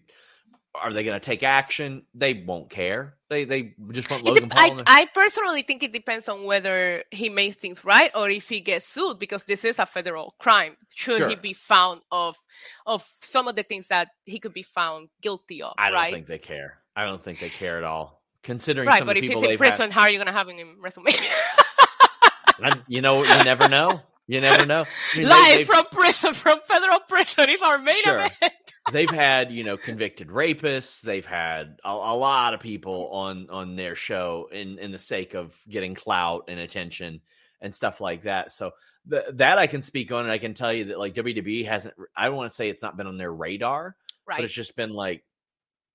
[0.75, 2.03] Are they going to take action?
[2.13, 3.15] They won't care.
[3.29, 4.71] They they just want Logan dep- Paul.
[4.71, 8.47] I, the- I personally think it depends on whether he makes things right or if
[8.49, 10.77] he gets sued because this is a federal crime.
[10.89, 12.37] Should he be found of
[12.85, 16.13] of some of the things that he could be found guilty of, I don't right?
[16.13, 16.77] think they care.
[16.95, 18.21] I don't think they care at all.
[18.43, 20.33] Considering right, some but of the if he's in prison, how are you going to
[20.33, 21.19] have him in WrestleMania?
[22.63, 24.01] had, you know, you never know.
[24.27, 24.85] You never know.
[25.13, 27.49] I mean, Live they've- from prison, from federal prison.
[27.49, 28.19] He's our main Sure.
[28.19, 28.53] event.
[28.91, 33.75] They've had you know convicted rapists they've had a, a lot of people on on
[33.75, 37.21] their show in in the sake of getting clout and attention
[37.61, 38.71] and stuff like that so
[39.09, 41.93] th- that i can speak on and i can tell you that like wwe hasn't
[42.15, 43.95] i don't want to say it's not been on their radar
[44.27, 44.37] right.
[44.37, 45.23] but it's just been like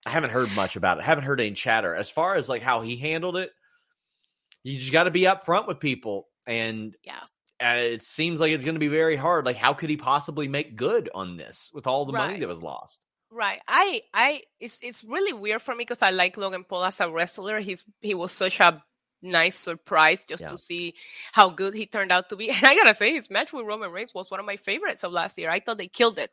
[0.07, 2.63] i haven't heard much about it I haven't heard any chatter as far as like
[2.63, 3.51] how he handled it
[4.63, 7.21] you just got to be upfront with people and Yeah.
[7.63, 10.49] Uh, it seems like it's going to be very hard like how could he possibly
[10.49, 13.61] make good on this with all the money that was lost Right.
[13.67, 17.11] I I it's it's really weird for me because I like Logan Paul as a
[17.11, 17.59] wrestler.
[17.59, 18.81] He's he was such a
[19.23, 20.49] nice surprise just Yeah.
[20.51, 20.95] to see
[21.33, 22.49] how good he turned out to be.
[22.51, 25.11] And I gotta say his match with Roman Reigns was one of my favorites of
[25.11, 25.51] last year.
[25.51, 26.31] I thought they killed it.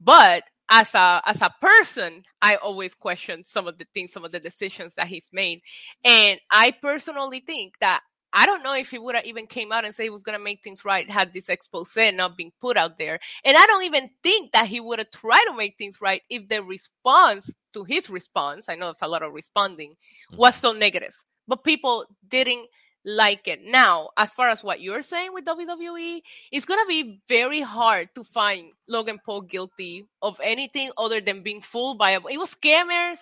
[0.00, 4.32] But as a as a person, I always question some of the things, some of
[4.32, 5.60] the decisions that he's made.
[6.04, 8.00] And I personally think that
[8.32, 10.38] I don't know if he would have even came out and said he was going
[10.38, 13.18] to make things right had this expose not been put out there.
[13.44, 16.48] And I don't even think that he would have tried to make things right if
[16.48, 19.96] the response to his response, I know it's a lot of responding,
[20.32, 20.66] was mm-hmm.
[20.66, 21.16] so negative.
[21.48, 22.68] But people didn't
[23.04, 23.60] like it.
[23.64, 26.20] Now, as far as what you're saying with WWE,
[26.52, 31.42] it's going to be very hard to find Logan Paul guilty of anything other than
[31.42, 33.18] being fooled by a, it was scammers,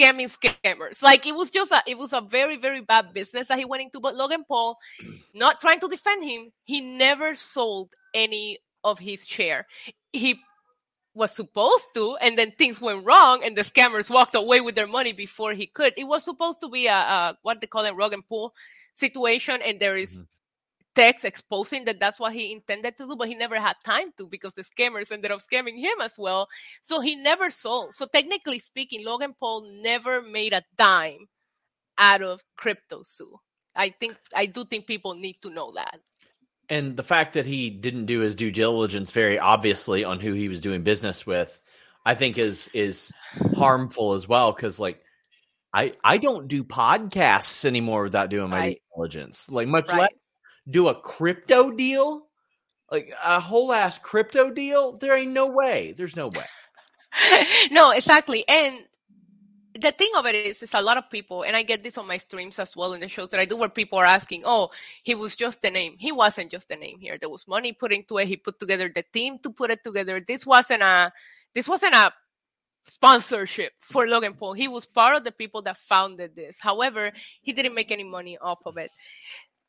[0.00, 1.02] scamming scammers.
[1.02, 3.84] Like it was just a, it was a very, very bad business that he went
[3.84, 4.00] into.
[4.00, 4.78] But Logan Paul,
[5.34, 9.66] not trying to defend him, he never sold any of his share.
[10.12, 10.40] He
[11.14, 14.86] was supposed to, and then things went wrong, and the scammers walked away with their
[14.86, 15.94] money before he could.
[15.96, 18.54] It was supposed to be a, a what they call it, Logan Paul
[18.94, 20.26] situation, and there is Mhm.
[20.94, 24.26] Text exposing that that's what he intended to do, but he never had time to
[24.28, 26.48] because the scammers ended up scamming him as well.
[26.82, 27.94] So he never sold.
[27.94, 31.26] So technically speaking, Logan Paul never made a dime
[31.98, 33.36] out of Crypto Zoo.
[33.76, 36.00] I think I do think people need to know that.
[36.68, 40.48] and the fact that he didn't do his due diligence very obviously on who he
[40.48, 41.60] was doing business with
[42.06, 43.14] i think is is
[43.52, 45.02] harmful as well because like
[45.72, 48.82] i i don't do podcasts anymore without doing my due Right.
[48.96, 50.19] diligence like much less Right.
[50.70, 52.26] Do a crypto deal
[52.90, 56.44] like a whole ass crypto deal there ain't no way there's no way
[57.70, 58.44] no, exactly.
[58.48, 58.78] And
[59.78, 62.06] the thing of it is, is a lot of people, and I get this on
[62.06, 64.70] my streams as well in the shows that I do, where people are asking, "Oh,
[65.02, 67.18] he was just a name." He wasn't just a name here.
[67.18, 68.28] There was money put into it.
[68.28, 70.20] He put together the team to put it together.
[70.20, 71.12] This wasn't a,
[71.54, 72.12] this wasn't a
[72.86, 74.54] sponsorship for Logan Paul.
[74.54, 76.58] He was part of the people that founded this.
[76.60, 78.90] However, he didn't make any money off of it.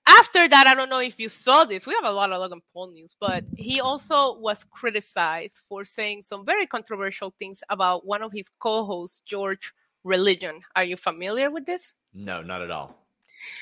[0.07, 1.85] After that, I don't know if you saw this.
[1.85, 6.23] We have a lot of Logan Paul news, but he also was criticized for saying
[6.23, 10.59] some very controversial things about one of his co-hosts, George Religion.
[10.75, 11.93] Are you familiar with this?
[12.13, 13.00] no not at all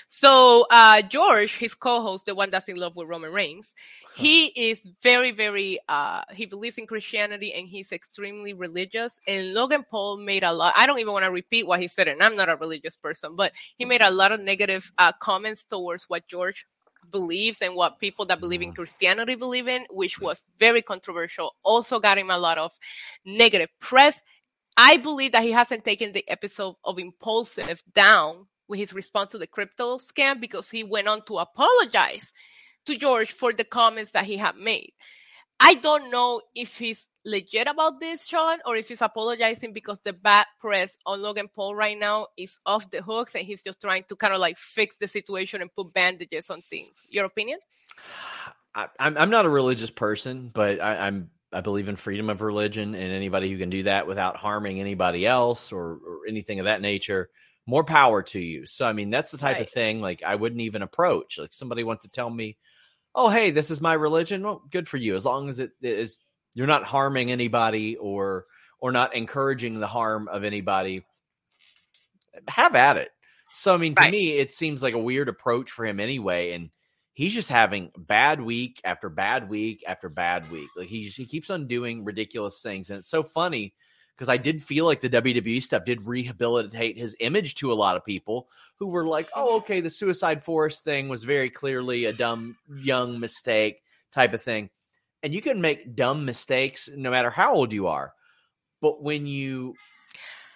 [0.08, 3.74] So uh, George, his co-host, the one that's in love with Roman Reigns,
[4.16, 5.80] he is very, very.
[5.88, 9.20] Uh, he believes in Christianity and he's extremely religious.
[9.28, 10.74] And Logan Paul made a lot.
[10.76, 13.36] I don't even want to repeat what he said, and I'm not a religious person,
[13.36, 16.66] but he made a lot of negative uh, comments towards what George
[17.12, 21.56] believes and what people that believe in Christianity believe in, which was very controversial.
[21.64, 22.72] Also got him a lot of
[23.26, 24.22] negative press.
[24.78, 29.38] I believe that he hasn't taken the episode of Impulsive down with his response to
[29.38, 32.32] the crypto scam because he went on to apologize
[32.86, 34.94] to George for the comments that he had made.
[35.60, 40.14] I don't know if he's legit about this, Sean, or if he's apologizing because the
[40.14, 44.06] bad press on Logan Paul right now is off the hooks and he's just trying
[44.08, 47.02] to kind of like fix the situation and put bandages on things.
[47.10, 47.60] Your opinion?
[48.74, 52.42] I, I'm I'm not a religious person, but I, I'm I believe in freedom of
[52.42, 56.66] religion, and anybody who can do that without harming anybody else or, or anything of
[56.66, 57.30] that nature,
[57.70, 58.66] more power to you.
[58.66, 61.38] So I mean, that's the type of thing like I wouldn't even approach.
[61.38, 62.58] Like somebody wants to tell me,
[63.14, 66.20] "Oh, hey, this is my religion." Well, good for you, as long as it is
[66.56, 68.46] you're not harming anybody or
[68.80, 71.06] or not encouraging the harm of anybody.
[72.48, 73.10] Have at it.
[73.52, 76.70] So I mean, to me, it seems like a weird approach for him anyway, and
[77.14, 80.70] he's just having bad week after bad week after bad week.
[80.76, 83.74] Like he just, he keeps on doing ridiculous things, and it's so funny
[84.20, 87.96] because I did feel like the WWE stuff did rehabilitate his image to a lot
[87.96, 92.12] of people who were like, "Oh, okay, the Suicide Forest thing was very clearly a
[92.12, 94.72] dumb young mistake type of thing,"
[95.24, 98.14] and you can make dumb mistakes no matter how old you are,
[98.82, 99.76] but when you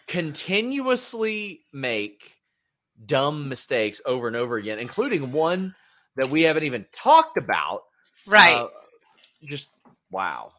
[0.08, 2.36] continuously make
[3.06, 5.74] dumb mistakes over and over again, including one
[6.18, 7.84] that we haven't even talked about.
[8.28, 8.58] Right.
[8.58, 8.68] uh,
[9.46, 9.70] just
[10.12, 10.52] wow.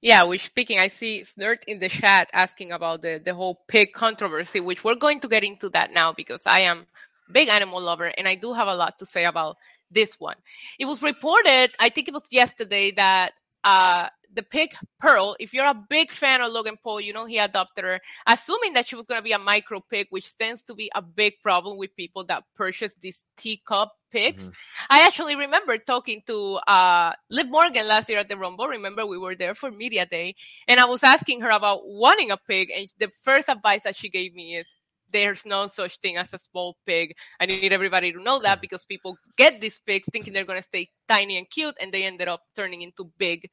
[0.00, 3.92] Yeah, we're speaking, I see Snert in the chat asking about the, the whole pig
[3.92, 6.86] controversy, which we're going to get into that now because I am
[7.32, 9.56] big animal lover and I do have a lot to say about
[9.90, 10.36] this one.
[10.78, 13.32] It was reported, I think it was yesterday, that
[13.64, 17.38] uh, the pig Pearl, if you're a big fan of Logan Paul, you know he
[17.38, 20.74] adopted her, assuming that she was going to be a micro pig, which tends to
[20.74, 24.44] be a big problem with people that purchase these teacup pigs.
[24.44, 24.86] Mm-hmm.
[24.90, 28.68] I actually remember talking to uh, Liv Morgan last year at the Rumble.
[28.68, 30.34] Remember, we were there for Media Day,
[30.66, 34.08] and I was asking her about wanting a pig, and the first advice that she
[34.08, 34.74] gave me is
[35.10, 37.16] there's no such thing as a small pig.
[37.40, 40.64] I need everybody to know that because people get these pigs thinking they're going to
[40.64, 43.48] stay tiny and cute and they ended up turning into big,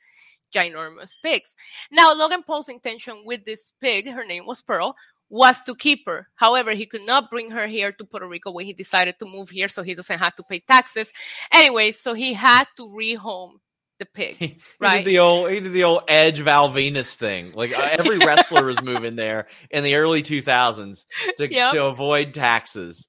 [0.55, 1.53] ginormous pigs.
[1.91, 4.95] Now, Logan Paul's intention with this pig, her name was Pearl,
[5.29, 6.27] was to keep her.
[6.35, 9.49] However, he could not bring her here to Puerto Rico when he decided to move
[9.49, 11.11] here so he doesn't have to pay taxes.
[11.51, 13.59] Anyway, so he had to rehome
[13.99, 14.61] the pig.
[14.79, 14.99] Right?
[14.99, 17.53] He did the old he did the old Edge Val Venis thing.
[17.53, 21.05] Like uh, every wrestler was moving there in the early 2000s
[21.37, 21.73] to, yep.
[21.73, 23.07] to avoid taxes.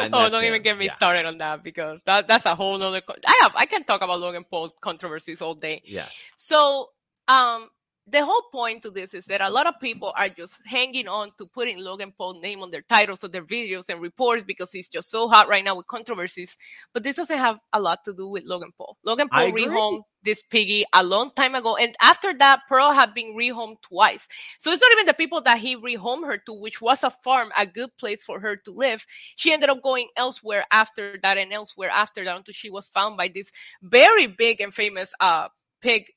[0.00, 0.46] oh, don't it.
[0.48, 0.96] even get me yeah.
[0.96, 3.00] started on that because that that's a whole other.
[3.00, 5.82] Co- I have I can talk about Logan Paul controversies all day.
[5.84, 6.08] Yeah.
[6.36, 6.90] So
[7.28, 7.68] um
[8.06, 11.30] the whole point to this is that a lot of people are just hanging on
[11.38, 14.88] to putting Logan Paul's name on their titles of their videos and reports because he's
[14.88, 16.58] just so hot right now with controversies.
[16.92, 18.98] But this doesn't have a lot to do with Logan Paul.
[19.04, 21.76] Logan Paul rehomed this piggy a long time ago.
[21.76, 24.28] And after that, Pearl had been rehomed twice.
[24.58, 27.52] So it's not even the people that he rehomed her to, which was a farm,
[27.56, 29.06] a good place for her to live.
[29.36, 33.16] She ended up going elsewhere after that and elsewhere after that until she was found
[33.16, 33.50] by this
[33.82, 35.48] very big and famous uh
[35.80, 36.10] pig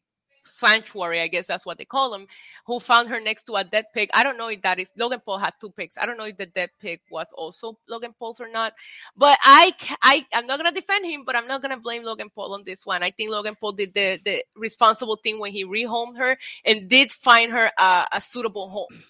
[0.50, 2.28] sanctuary, I guess that's what they call them,
[2.66, 4.10] who found her next to a dead pig.
[4.14, 5.98] I don't know if that is Logan Paul had two pigs.
[6.00, 8.74] I don't know if the dead pig was also Logan Paul's or not.
[9.16, 12.54] But I, I, I'm not gonna defend him, but I'm not gonna blame Logan Paul
[12.54, 13.04] on this one.
[13.04, 17.12] I think Logan Paul did the the responsible thing when he rehomed her and did
[17.12, 19.04] find her a, a suitable home.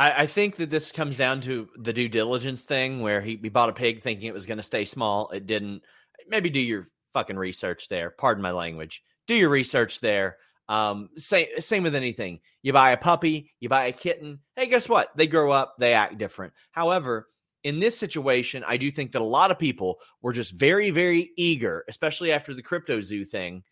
[0.00, 3.50] I, I, think that this comes down to the due diligence thing, where he, he
[3.50, 5.28] bought a pig thinking it was going to stay small.
[5.28, 5.82] It didn't.
[6.26, 8.10] Maybe do your fucking research there.
[8.10, 9.02] Pardon my language.
[9.26, 10.38] Do your research there
[10.70, 12.38] um, same same with anything.
[12.62, 14.38] You buy a puppy, you buy a kitten.
[14.54, 15.10] Hey, guess what?
[15.16, 16.52] They grow up, they act different.
[16.70, 17.26] However,
[17.64, 21.32] in this situation, I do think that a lot of people were just very, very
[21.36, 23.64] eager, especially after the crypto zoo thing,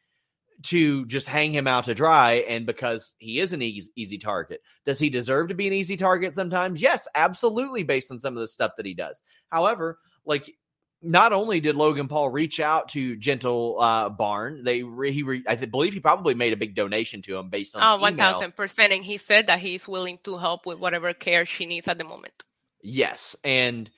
[0.65, 2.45] to just hang him out to dry.
[2.49, 5.97] And because he is an easy, easy target, does he deserve to be an easy
[5.97, 6.83] target sometimes?
[6.83, 9.23] Yes, absolutely, based on some of the stuff that he does.
[9.51, 10.53] However, like
[11.01, 15.45] not only did Logan Paul reach out to Gentle uh, Barn, they re, he re,
[15.47, 18.57] I believe he probably made a big donation to him based on oh one thousand
[18.57, 21.99] percent, and he said that he's willing to help with whatever care she needs at
[21.99, 22.45] the moment.
[22.83, 23.89] Yes, and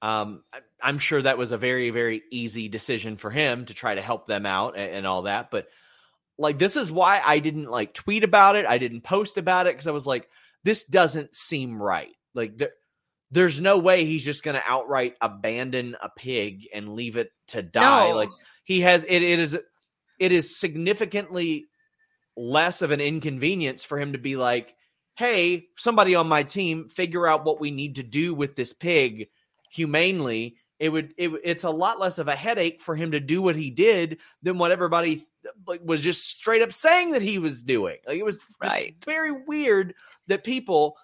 [0.00, 0.42] um,
[0.82, 4.26] I'm sure that was a very very easy decision for him to try to help
[4.26, 5.50] them out and, and all that.
[5.50, 5.68] But
[6.38, 8.64] like this is why I didn't like tweet about it.
[8.64, 10.28] I didn't post about it because I was like,
[10.64, 12.14] this doesn't seem right.
[12.34, 12.70] Like there
[13.30, 17.62] there's no way he's just going to outright abandon a pig and leave it to
[17.62, 18.10] die.
[18.10, 18.16] No.
[18.16, 18.28] Like
[18.64, 19.58] he has it, it is
[20.18, 21.66] it is significantly
[22.36, 24.74] less of an inconvenience for him to be like,
[25.16, 29.28] "Hey, somebody on my team, figure out what we need to do with this pig
[29.70, 33.40] humanely." It would it, it's a lot less of a headache for him to do
[33.40, 35.26] what he did than what everybody
[35.66, 37.96] like was just straight up saying that he was doing.
[38.06, 38.94] Like it was right.
[39.04, 39.94] very weird
[40.26, 40.96] that people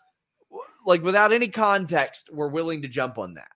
[0.86, 3.48] like without any context, we're willing to jump on that.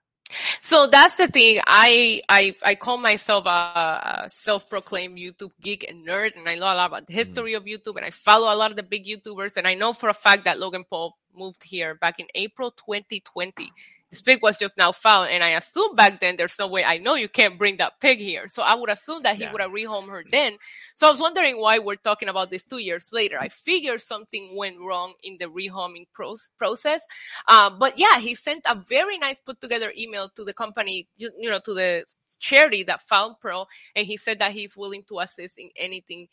[0.61, 1.61] So that's the thing.
[1.65, 6.65] I I I call myself a, a, self-proclaimed YouTube geek and nerd, and I know
[6.65, 7.19] a lot about the mm-hmm.
[7.19, 7.57] history mm.
[7.57, 10.09] of YouTube, and I follow a lot of the big YouTubers, and I know for
[10.09, 13.71] a fact that Logan Paul moved here back in April 2020
[14.09, 15.31] this pig was just now found.
[15.31, 18.19] And I assume back then there's no way I know you can't bring that pig
[18.19, 18.47] here.
[18.47, 19.51] So I would assume that he yeah.
[19.51, 20.57] would have rehomed her then.
[20.95, 23.37] So I was wondering why we're talking about this two years later.
[23.39, 27.05] I figured something went wrong in the rehoming pro- process.
[27.47, 31.31] Uh, but yeah, he sent a very nice put together email to the company, you,
[31.37, 32.05] you know, to the
[32.39, 33.67] charity that found Pearl.
[33.95, 36.27] And he said that he's willing to assist in anything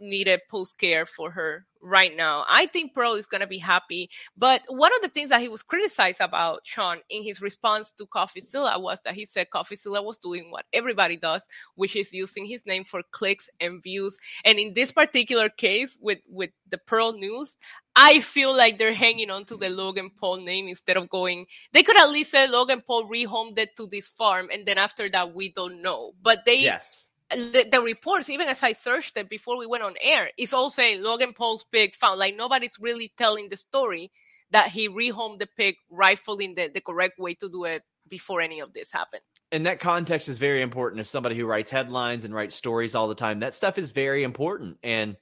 [0.00, 2.44] needed post care for her right now.
[2.48, 4.10] I think Pearl is going to be happy.
[4.36, 8.06] But one of the things that he was criticized about, Sean, in his response to
[8.06, 11.42] CoffeeZilla was that he said CoffeeZilla was doing what everybody does,
[11.74, 14.18] which is using his name for clicks and views.
[14.44, 17.58] And in this particular case with, with the Pearl news,
[17.94, 21.82] I feel like they're hanging on to the Logan Paul name instead of going, they
[21.82, 24.48] could at least say Logan Paul rehomed it to this farm.
[24.52, 26.12] And then after that, we don't know.
[26.22, 29.94] But they, yes the, the, reports, even as I searched it before we went on
[30.00, 32.18] air, it's all saying Logan Paul's pig found.
[32.18, 34.10] Like nobody's really telling the story
[34.50, 38.60] that he rehomed the pig in the, the correct way to do it before any
[38.60, 39.22] of this happened.
[39.52, 41.00] And that context is very important.
[41.00, 44.22] As somebody who writes headlines and writes stories all the time, that stuff is very
[44.22, 44.78] important.
[44.82, 45.16] And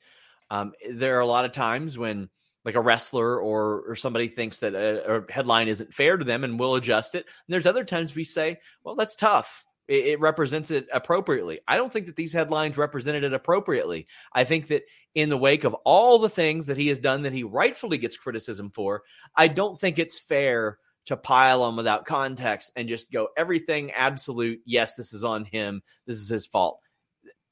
[0.52, 2.28] Um, there are a lot of times when
[2.64, 6.44] like a wrestler or or somebody thinks that a, a, headline isn't fair to them
[6.44, 7.24] and will adjust it.
[7.24, 9.64] And there's other times we say, well, that's tough.
[9.88, 11.60] It, it, represents it appropriately.
[11.66, 14.06] I don't think that these headlines represented it appropriately.
[14.32, 17.32] I think that in the wake of all the things that he has done that
[17.32, 19.02] he rightfully gets criticism for,
[19.36, 24.60] I don't think it's fair to pile on without context and just go everything absolute.
[24.64, 25.82] Yes, this is on him.
[26.06, 26.78] This is his fault.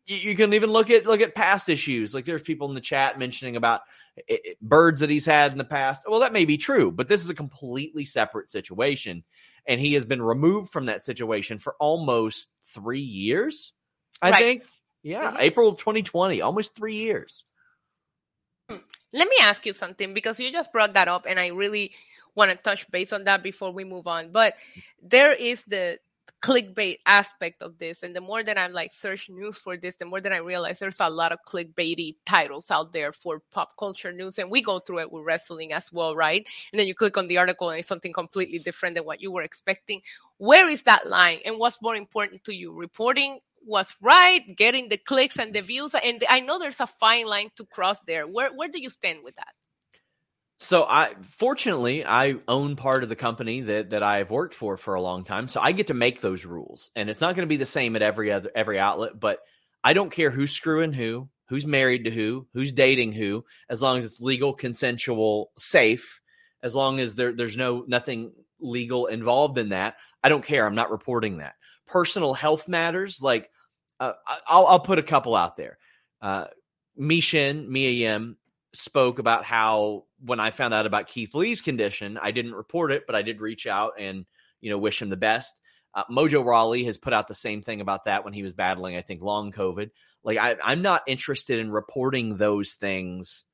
[0.06, 2.14] You, can even look at look at past issues.
[2.14, 3.82] Like there's people in the chat mentioning about
[4.26, 6.02] it, birds that he's had in the past.
[6.08, 9.22] Well, that may be true, but this is a completely separate situation.
[9.66, 13.72] And he has been removed from that situation for almost three years,
[14.22, 14.38] I right.
[14.38, 14.64] think.
[15.02, 15.40] Yeah, mm-hmm.
[15.40, 17.44] April 2020, almost three years.
[18.68, 21.92] Let me ask you something because you just brought that up, and I really
[22.34, 24.30] want to touch base on that before we move on.
[24.30, 24.54] But
[25.02, 25.98] there is the
[26.42, 30.04] clickbait aspect of this and the more that i'm like search news for this the
[30.06, 34.12] more that i realize there's a lot of clickbaity titles out there for pop culture
[34.12, 36.46] news and we go through it with wrestling as well right?
[36.72, 39.32] And then you click on the article and it's something completely different than what you
[39.32, 40.02] were expecting.
[40.38, 41.40] Where is that line?
[41.44, 45.94] And what's more important to you reporting was right getting the clicks and the views?
[45.94, 48.26] And i know there's a fine line to cross there.
[48.26, 49.54] Where where do you stand with that
[50.62, 54.94] so I fortunately I own part of the company that that I've worked for for
[54.94, 57.52] a long time, so I get to make those rules, and it's not going to
[57.52, 59.18] be the same at every other every outlet.
[59.18, 59.38] But
[59.82, 63.96] I don't care who's screwing who, who's married to who, who's dating who, as long
[63.96, 66.20] as it's legal, consensual, safe.
[66.62, 70.66] As long as there there's no nothing legal involved in that, I don't care.
[70.66, 71.54] I'm not reporting that.
[71.86, 73.48] Personal health matters, like
[73.98, 74.12] uh,
[74.46, 75.78] I'll I'll put a couple out there.
[76.20, 76.48] Uh,
[76.98, 78.36] Michin, Mia Yim,
[78.72, 83.04] spoke about how when I found out about Keith Lee's condition, I didn't report it,
[83.06, 84.26] but I did reach out and
[84.60, 85.60] you know wish him the best.
[85.94, 88.96] Uh, Mojo Rawley has put out the same thing about that when he was battling,
[88.96, 89.90] I think, long COVID.
[90.22, 93.44] Like I, I'm not interested in reporting those things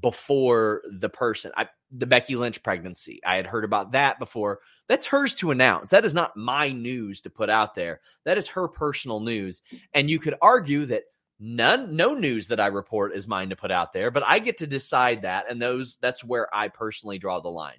[0.00, 1.52] before the person.
[1.56, 4.60] I, the Becky Lynch pregnancy, I had heard about that before.
[4.88, 5.90] That's hers to announce.
[5.90, 8.00] That is not my news to put out there.
[8.24, 9.62] That is her personal news.
[9.92, 11.04] And you could argue that
[11.38, 14.58] none no news that i report is mine to put out there but i get
[14.58, 17.78] to decide that and those that's where i personally draw the line.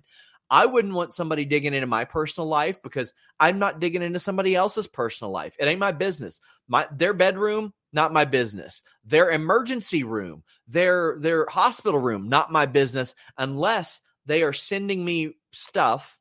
[0.50, 4.56] I wouldn't want somebody digging into my personal life because i'm not digging into somebody
[4.56, 5.56] else's personal life.
[5.60, 6.40] It ain't my business.
[6.68, 8.84] My their bedroom not my business.
[9.06, 15.34] Their emergency room their their hospital room not my business unless they are sending me
[15.52, 16.18] stuff.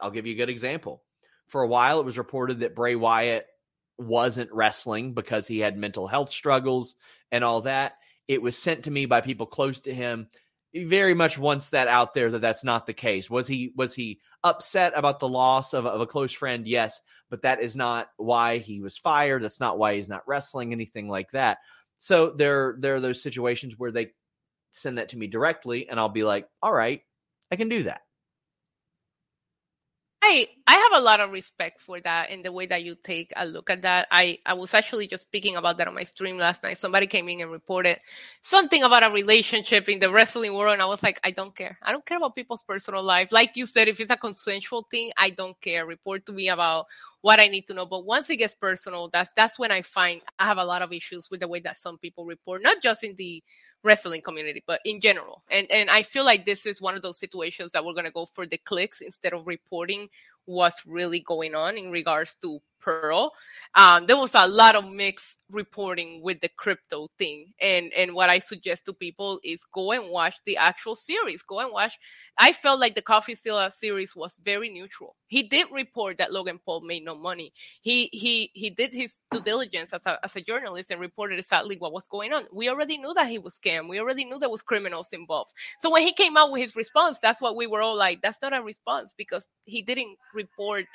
[0.00, 1.02] I'll give you a good example.
[1.48, 3.46] For a while it was reported that bray wyatt
[3.98, 6.94] wasn't wrestling because he had mental health struggles
[7.32, 7.94] and all that.
[8.26, 10.28] It was sent to me by people close to him.
[10.72, 13.30] He very much wants that out there that that's not the case.
[13.30, 16.66] Was he was he upset about the loss of, of a close friend?
[16.66, 19.42] Yes, but that is not why he was fired.
[19.42, 21.58] That's not why he's not wrestling anything like that.
[21.96, 24.08] So there there are those situations where they
[24.74, 27.00] send that to me directly, and I'll be like, all right,
[27.50, 28.02] I can do that.
[30.30, 33.32] I I have a lot of respect for that and the way that you take
[33.34, 34.06] a look at that.
[34.10, 36.76] I I was actually just speaking about that on my stream last night.
[36.76, 37.98] Somebody came in and reported
[38.42, 41.78] something about a relationship in the wrestling world, and I was like, I don't care.
[41.82, 43.32] I don't care about people's personal life.
[43.32, 45.86] Like you said, if it's a consensual thing, I don't care.
[45.86, 46.86] Report to me about
[47.22, 47.86] what I need to know.
[47.86, 50.92] But once it gets personal, that's that's when I find I have a lot of
[50.92, 53.42] issues with the way that some people report, not just in the
[53.82, 55.42] wrestling community, but in general.
[55.50, 58.26] And and I feel like this is one of those situations that we're gonna go
[58.26, 60.08] for the clicks instead of reporting
[60.48, 63.32] what's really going on in regards to Pearl.
[63.74, 67.52] Um, there was a lot of mixed reporting with the crypto thing.
[67.60, 71.42] And, and what I suggest to people is go and watch the actual series.
[71.42, 71.98] Go and watch.
[72.38, 75.16] I felt like the Coffee CoffeeZilla series was very neutral.
[75.26, 77.52] He did report that Logan Paul made no money.
[77.80, 81.76] He, he, he did his due diligence as a, as a journalist and reported exactly
[81.76, 82.44] what was going on.
[82.52, 83.88] We already knew that he was scammed.
[83.88, 85.52] We already knew there was criminals involved.
[85.80, 88.40] So when he came out with his response, that's what we were all like, that's
[88.40, 90.86] not a response because he didn't report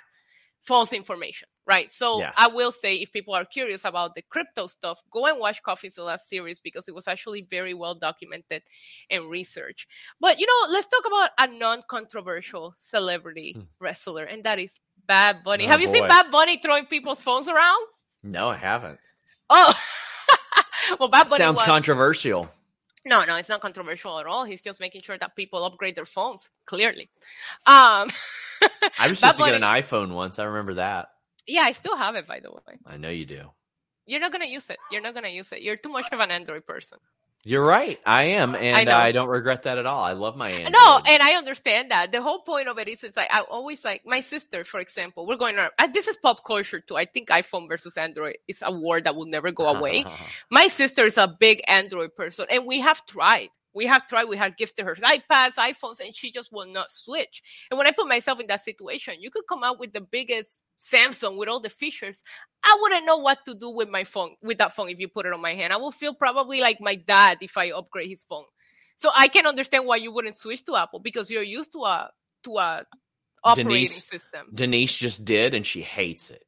[0.64, 1.92] false information, right?
[1.92, 2.32] So yeah.
[2.36, 6.18] I will say, if people are curious about the crypto stuff, go and watch CoffeeZilla
[6.20, 8.64] series because it was actually very well documented
[9.10, 9.88] and researched.
[10.20, 13.62] But you know, let's talk about a non-controversial celebrity hmm.
[13.80, 15.66] wrestler, and that is Bad Bunny.
[15.66, 15.94] Oh, Have you boy.
[15.94, 17.86] seen Bad Bunny throwing people's phones around?
[18.24, 19.00] No, I haven't.
[19.50, 19.74] Oh,
[21.00, 21.66] well, Bad Bunny sounds was...
[21.66, 22.50] controversial.
[23.06, 24.46] No, no, it's not controversial at all.
[24.46, 26.50] He's just making sure that people upgrade their phones.
[26.66, 27.10] Clearly,
[27.68, 28.10] um,
[29.00, 30.40] I was supposed to get an iPhone once.
[30.40, 31.10] I remember that.
[31.48, 32.78] Yeah, I still have it, by the way.
[32.86, 33.52] I know you do.
[34.06, 34.78] You're not gonna use it.
[34.92, 35.62] You're not gonna use it.
[35.62, 37.00] You're too much of an Android person.
[37.46, 38.00] You're right.
[38.06, 38.96] I am, and know.
[38.96, 40.02] I, don't regret that at all.
[40.02, 40.72] I love my Android.
[40.72, 42.14] No, and I understand that.
[42.14, 45.28] The whole point of it is, it's like I always like my sister, for example.
[45.28, 45.72] We're going around.
[45.78, 46.96] uh, This is pop culture too.
[46.96, 50.06] I think iPhone versus Android is a war that will never go away.
[50.50, 53.50] my sister is a big Android person, and we have tried.
[53.74, 54.26] We have tried.
[54.26, 57.42] We have gifted her iPads, iPhones, and she just will not switch.
[57.72, 60.64] And when I put myself in that situation, you could come out with the biggest
[60.80, 62.24] Samsung with all the features.
[62.64, 65.26] I wouldn't know what to do with my phone, with that phone if you put
[65.26, 65.74] it on my hand.
[65.74, 68.46] I will feel probably like my dad if I upgrade his phone.
[68.96, 72.12] So I can understand why you wouldn't switch to Apple because you're used to a
[72.44, 72.86] to a
[73.44, 74.48] operating Denise- system.
[74.54, 76.46] Denise just did, and she hates it.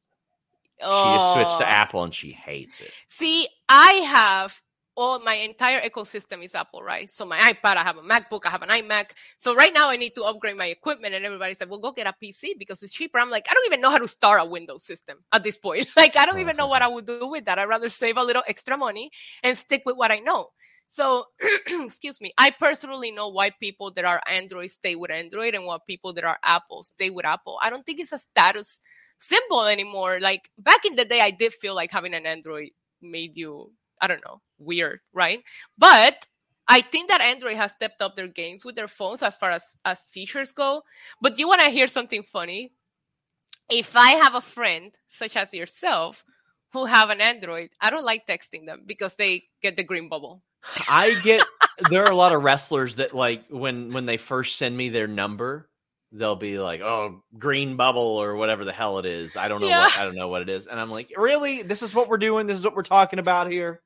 [0.78, 1.34] She just Oh.
[1.34, 1.68] switched to oh.
[1.68, 2.90] Apple, and she hates it.
[3.08, 4.60] See, I have
[4.96, 7.10] all my entire ecosystem is Apple, right?
[7.10, 9.10] So my iPad, I have a MacBook, I have an iMac.
[9.38, 12.06] So right now I need to upgrade my equipment and everybody's like, well, go get
[12.06, 13.18] a PC because it's cheaper.
[13.18, 15.86] I'm like, I don't even know how to start a Windows system at this point.
[15.96, 17.58] like, I don't even know what I would do with that.
[17.58, 19.10] I'd rather save a little extra money
[19.42, 20.48] and stick with what I know.
[20.88, 21.24] So,
[21.66, 22.32] excuse me.
[22.38, 26.24] I personally know why people that are Android stay with Android and why people that
[26.24, 27.58] are Apple stay with Apple.
[27.60, 28.80] I don't think it's a status
[29.18, 30.20] symbol anymore.
[30.20, 32.70] Like back in the day, I did feel like having an Android
[33.02, 35.42] made you, I don't know, weird, right?
[35.78, 36.26] But
[36.68, 39.78] I think that Android has stepped up their games with their phones as far as,
[39.84, 40.82] as features go.
[41.20, 42.72] But you want to hear something funny?
[43.70, 46.24] If I have a friend such as yourself
[46.72, 50.42] who have an Android, I don't like texting them because they get the green bubble.
[50.88, 51.42] I get
[51.90, 55.06] there are a lot of wrestlers that like when when they first send me their
[55.06, 55.68] number,
[56.12, 59.68] they'll be like, "Oh, green bubble or whatever the hell it is." I don't know
[59.68, 59.82] Yeah.
[59.82, 61.62] what I don't know what it is, and I'm like, "Really?
[61.62, 62.46] This is what we're doing?
[62.46, 63.82] This is what we're talking about here?"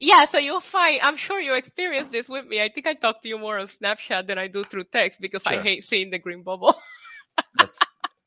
[0.00, 2.62] Yeah, so you'll find, I'm sure you experienced this with me.
[2.62, 5.42] I think I talk to you more on Snapchat than I do through text because
[5.44, 6.74] I hate seeing the green bubble.
[7.58, 7.78] That's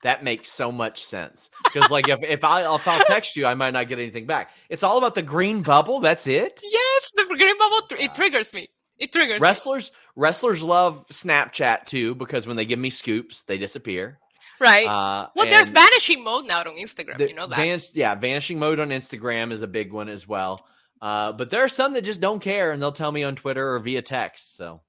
[0.04, 3.54] that makes so much sense because like if if I if I'll text you, I
[3.56, 4.52] might not get anything back.
[4.70, 6.00] It's all about the green bubble.
[6.00, 6.62] That's it.
[6.64, 8.14] yes, the green bubble, tr- it ah.
[8.14, 8.68] triggers me.
[8.98, 9.64] It triggers me.
[10.20, 14.20] Wrestlers love Snapchat too because when they give me scoops, they disappear.
[14.60, 14.86] Right.
[14.86, 17.18] Uh, well, there's vanishing mode now on Instagram.
[17.18, 17.56] The you know that.
[17.56, 20.68] Van- yeah, vanishing mode on Instagram is a big one as well.
[21.02, 23.76] Uh, but there are some that just don't care and they'll tell me on Twitter
[23.76, 24.58] or via text.
[24.58, 24.82] So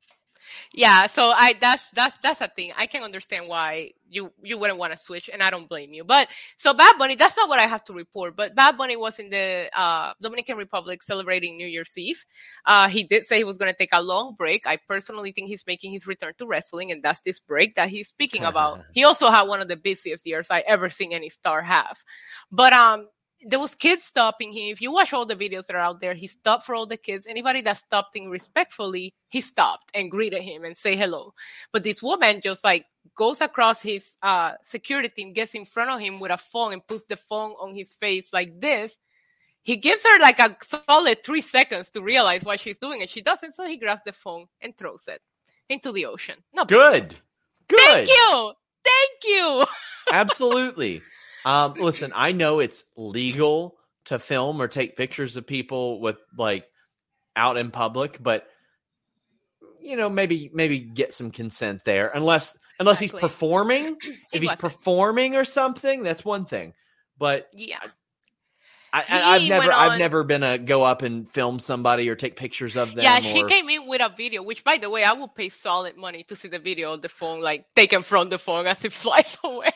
[0.73, 2.73] Yeah, so I that's that's that's a thing.
[2.77, 6.05] I can understand why you you wouldn't want to switch, and I don't blame you.
[6.05, 8.37] But so Bad Bunny, that's not what I have to report.
[8.37, 12.25] But Bad Bunny was in the uh, Dominican Republic celebrating New Year's Eve.
[12.65, 14.67] Uh, he did say he was going to take a long break.
[14.67, 18.09] I personally think he's making his return to wrestling, and that's this break that he's
[18.09, 18.85] speaking about.
[18.93, 22.03] he also had one of the busiest years I ever seen any star have.
[22.51, 23.09] But um,
[23.43, 24.73] there was kids stopping him.
[24.73, 26.97] If you watch all the videos that are out there, he stopped for all the
[26.97, 27.27] kids.
[27.27, 31.35] Anybody that stopped him respectfully, he stopped and greeted him and say hello.
[31.73, 32.87] But this woman just like
[33.17, 36.87] goes across his uh security team, gets in front of him with a phone and
[36.87, 38.97] puts the phone on his face like this.
[39.63, 40.57] He gives her like a
[40.89, 43.53] solid three seconds to realize what she's doing, and she doesn't.
[43.53, 45.21] So he grabs the phone and throws it
[45.69, 46.37] into the ocean.
[46.53, 47.15] No, good,
[47.69, 47.79] good.
[47.79, 48.53] thank you,
[48.85, 49.65] thank you.
[50.13, 51.03] Absolutely.
[51.45, 53.77] Um, listen, I know it's legal
[54.07, 56.65] to film or take pictures of people with like
[57.37, 58.47] out in public, but
[59.81, 62.09] you know, maybe maybe get some consent there.
[62.09, 63.97] Unless unless he's performing.
[64.03, 64.61] He if he's wasn't.
[64.61, 66.75] performing or something, that's one thing.
[67.19, 67.79] But Yeah.
[68.93, 72.35] I, I, I've never I've never been a go up and film somebody or take
[72.35, 73.05] pictures of them.
[73.05, 75.97] Yeah, she came in with a video, which by the way, I would pay solid
[75.97, 78.93] money to see the video of the phone, like taken from the phone as it
[79.05, 79.73] flies away.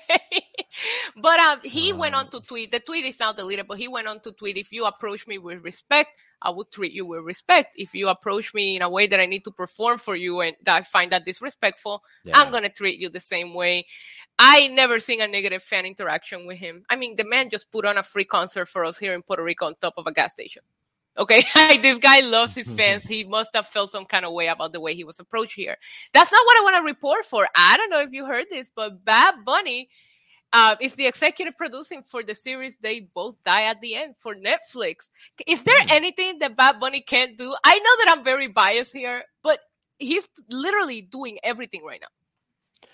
[1.16, 2.70] but um, he went on to tweet.
[2.70, 5.38] The tweet is now deleted, but he went on to tweet: "If you approach me
[5.38, 7.74] with respect, I will treat you with respect.
[7.76, 10.54] If you approach me in a way that I need to perform for you and
[10.64, 12.38] that I find that disrespectful, Yeah.
[12.38, 13.86] I'm gonna treat you the same way."
[14.38, 16.84] I never seen a negative fan interaction with him.
[16.90, 19.44] I mean, the man just put on a free concert for us here in Puerto
[19.44, 20.62] Rico on top of a gas station.
[21.16, 21.44] Okay,
[21.80, 23.06] this guy loves his fans.
[23.06, 25.76] He must have felt some kind of way about the way he was approached here.
[26.12, 27.46] That's not what I want to report for.
[27.54, 29.88] I don't know if you heard this, but Bad Bunny
[30.54, 34.34] uh, is the executive producing for the series They Both Die at the End for
[34.36, 35.10] Netflix.
[35.46, 35.88] Is there Hmm.
[35.90, 37.54] anything that Bad Bunny can't do?
[37.64, 39.58] I know that I'm very biased here, but
[39.98, 42.88] he's literally doing everything right now.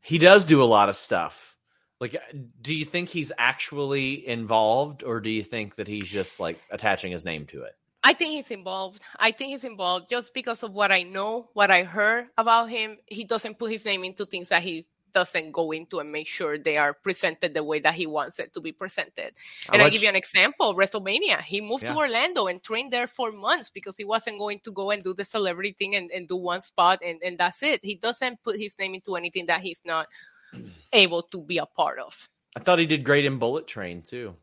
[0.00, 1.56] He does do a lot of stuff.
[2.00, 2.16] Like,
[2.62, 7.10] do you think he's actually involved, or do you think that he's just like attaching
[7.10, 7.74] his name to it?
[8.04, 9.02] I think he's involved.
[9.18, 12.98] I think he's involved just because of what I know, what I heard about him.
[13.06, 16.58] He doesn't put his name into things that he doesn't go into and make sure
[16.58, 19.32] they are presented the way that he wants it to be presented.
[19.72, 21.40] And I give you an example, WrestleMania.
[21.42, 24.90] He moved to Orlando and trained there for months because he wasn't going to go
[24.90, 27.84] and do the celebrity thing and, and do one spot and, and that's it.
[27.84, 30.08] He doesn't put his name into anything that he's not
[30.92, 32.28] able to be a part of.
[32.56, 34.34] I thought he did great in Bullet Train too.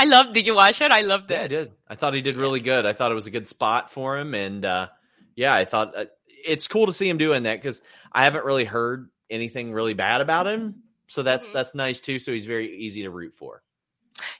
[0.00, 0.32] I love.
[0.32, 0.90] Did you watch it?
[0.90, 1.34] I loved it.
[1.34, 1.72] Yeah, I did.
[1.88, 2.86] I thought he did really good.
[2.86, 4.88] I thought it was a good spot for him, and uh,
[5.36, 6.06] yeah, I thought uh,
[6.44, 7.82] it's cool to see him doing that because
[8.12, 10.82] I haven't really heard anything really bad about him.
[11.08, 11.54] So that's mm-hmm.
[11.54, 12.18] that's nice too.
[12.18, 13.62] So he's very easy to root for.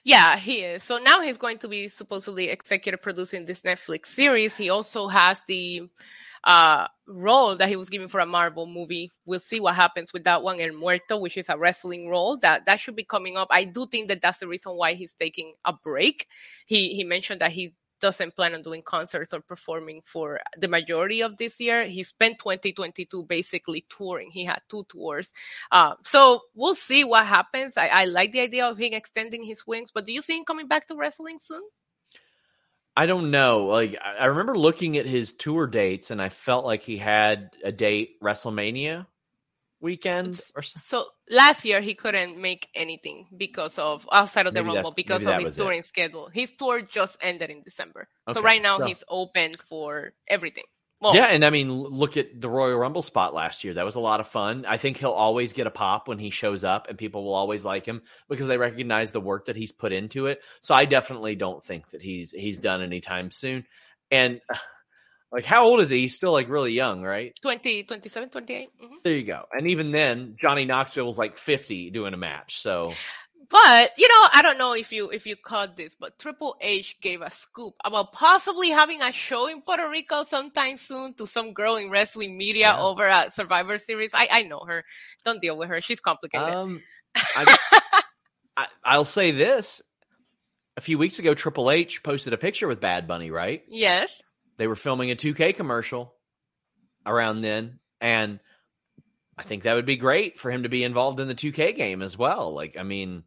[0.03, 0.83] Yeah, he is.
[0.83, 4.55] So now he's going to be supposedly executive producing this Netflix series.
[4.55, 5.89] He also has the
[6.43, 9.11] uh, role that he was given for a Marvel movie.
[9.25, 12.65] We'll see what happens with that one, El Muerto, which is a wrestling role that
[12.65, 13.47] that should be coming up.
[13.49, 16.27] I do think that that's the reason why he's taking a break.
[16.65, 17.73] He he mentioned that he
[18.03, 21.85] doesn't plan on doing concerts or performing for the majority of this year.
[21.85, 24.29] He spent 2022 basically touring.
[24.29, 25.33] He had two tours.
[25.71, 27.77] Uh, so we'll see what happens.
[27.77, 30.43] I, I like the idea of him extending his wings, but do you see him
[30.43, 31.63] coming back to wrestling soon?
[32.93, 33.67] I don't know.
[33.67, 37.71] Like I remember looking at his tour dates, and I felt like he had a
[37.71, 39.07] date WrestleMania
[39.83, 40.79] weekend or something.
[40.79, 45.25] So last year he couldn't make anything because of outside of the maybe Rumble because
[45.25, 45.85] of his touring it.
[45.85, 46.29] schedule.
[46.33, 48.07] His tour just ended in December.
[48.27, 48.85] Okay, so right now so.
[48.85, 50.63] he's open for everything.
[51.01, 53.73] Well, yeah, and I mean, look at the Royal Rumble spot last year.
[53.73, 54.65] That was a lot of fun.
[54.65, 57.65] I think he'll always get a pop when he shows up, and people will always
[57.65, 60.41] like him because they recognize the work that he's put into it.
[60.61, 63.65] So I definitely don't think that he's he's done anytime soon.
[64.11, 64.39] And
[65.33, 66.01] like, how old is he?
[66.01, 67.37] He's still like really young, right?
[67.41, 68.69] 20, 27, 28.
[68.69, 68.93] Mm-hmm.
[69.03, 69.45] There you go.
[69.51, 72.61] And even then, Johnny Knoxville was like 50 doing a match.
[72.61, 72.93] So
[73.53, 76.99] but you know, I don't know if you if you caught this, but Triple H
[77.01, 81.53] gave a scoop about possibly having a show in Puerto Rico sometime soon to some
[81.53, 82.81] girl in wrestling media yeah.
[82.81, 84.09] over at Survivor Series.
[84.11, 84.83] I I know her.
[85.23, 85.81] Don't deal with her.
[85.81, 86.49] She's complicated.
[86.49, 86.81] Um,
[88.57, 89.83] I, I'll say this:
[90.75, 93.61] a few weeks ago, Triple H posted a picture with Bad Bunny, right?
[93.67, 94.23] Yes.
[94.57, 96.13] They were filming a 2K commercial
[97.05, 98.39] around then, and
[99.37, 102.01] I think that would be great for him to be involved in the 2K game
[102.01, 102.53] as well.
[102.53, 103.23] Like, I mean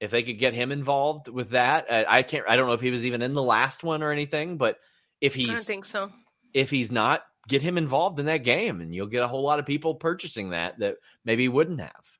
[0.00, 2.44] if they could get him involved with that, I can't.
[2.48, 4.78] I don't know if he was even in the last one or anything, but
[5.20, 6.12] if he's, I don't think so.
[6.54, 9.58] If he's not, get him involved in that game, and you'll get a whole lot
[9.58, 12.17] of people purchasing that that maybe wouldn't have.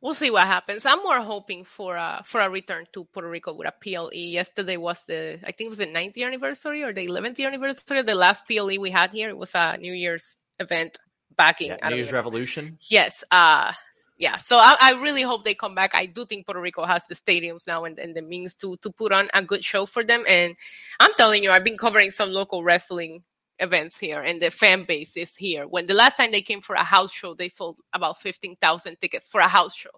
[0.00, 0.86] We'll see what happens.
[0.86, 4.10] I'm more hoping for a for a return to Puerto Rico with a PLE.
[4.14, 7.98] Yesterday was the I think it was the 9th anniversary or the 11th anniversary.
[7.98, 9.28] Of the last PLE we had here.
[9.28, 10.96] It was a New Year's event
[11.36, 12.16] back in yeah, New Year's know.
[12.16, 12.78] Revolution.
[12.88, 13.24] Yes.
[13.30, 13.72] Uh
[14.20, 15.94] yeah, so I, I, really hope they come back.
[15.94, 18.90] I do think Puerto Rico has the stadiums now and, and the means to to
[18.90, 20.24] put on a good show for them.
[20.28, 20.56] And
[21.00, 23.24] I'm telling you, I've been covering some local wrestling
[23.60, 25.66] events here, and the fan base is here.
[25.66, 29.00] When the last time they came for a house show, they sold about fifteen thousand
[29.00, 29.90] tickets for a house show.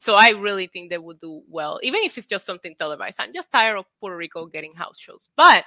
[0.00, 3.20] So I really think they would do well, even if it's just something televised.
[3.20, 5.64] I'm just tired of Puerto Rico getting house shows, but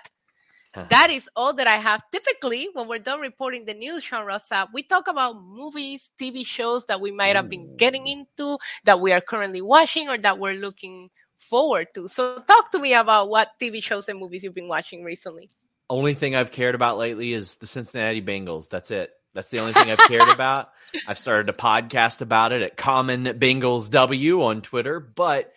[0.74, 0.86] uh-huh.
[0.90, 2.02] that is all that I have.
[2.12, 6.86] Typically, when we're done reporting the news, Sean Rosa, we talk about movies, TV shows
[6.86, 8.12] that we might have been getting mm.
[8.12, 12.08] into, that we are currently watching, or that we're looking forward to.
[12.08, 15.50] So, talk to me about what TV shows and movies you've been watching recently.
[15.92, 18.70] Only thing I've cared about lately is the Cincinnati Bengals.
[18.70, 19.12] That's it.
[19.34, 20.70] That's the only thing I've cared about.
[21.06, 25.52] I've started a podcast about it at Common Bengals W on Twitter, but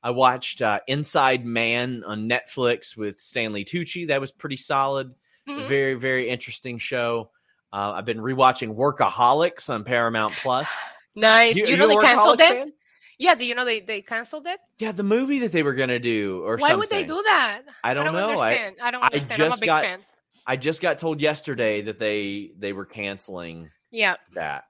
[0.00, 4.06] I watched uh, Inside Man on Netflix with Stanley Tucci.
[4.06, 5.12] That was pretty solid.
[5.48, 5.68] Mm-hmm.
[5.68, 7.32] Very, very interesting show.
[7.72, 10.68] Uh, I've been rewatching Workaholics on Paramount Plus.
[11.16, 11.56] nice.
[11.56, 12.62] You, you they canceled it?
[12.62, 12.72] Fan?
[13.20, 14.58] Yeah, do you know they, they canceled it?
[14.78, 16.78] Yeah, the movie that they were gonna do or Why something.
[16.78, 17.62] would they do that?
[17.84, 18.28] I don't, I don't know.
[18.30, 18.76] Understand.
[18.82, 19.32] I, I don't understand.
[19.32, 19.98] I just I'm a big got, fan.
[20.46, 24.16] I just got told yesterday that they they were canceling yeah.
[24.34, 24.64] that.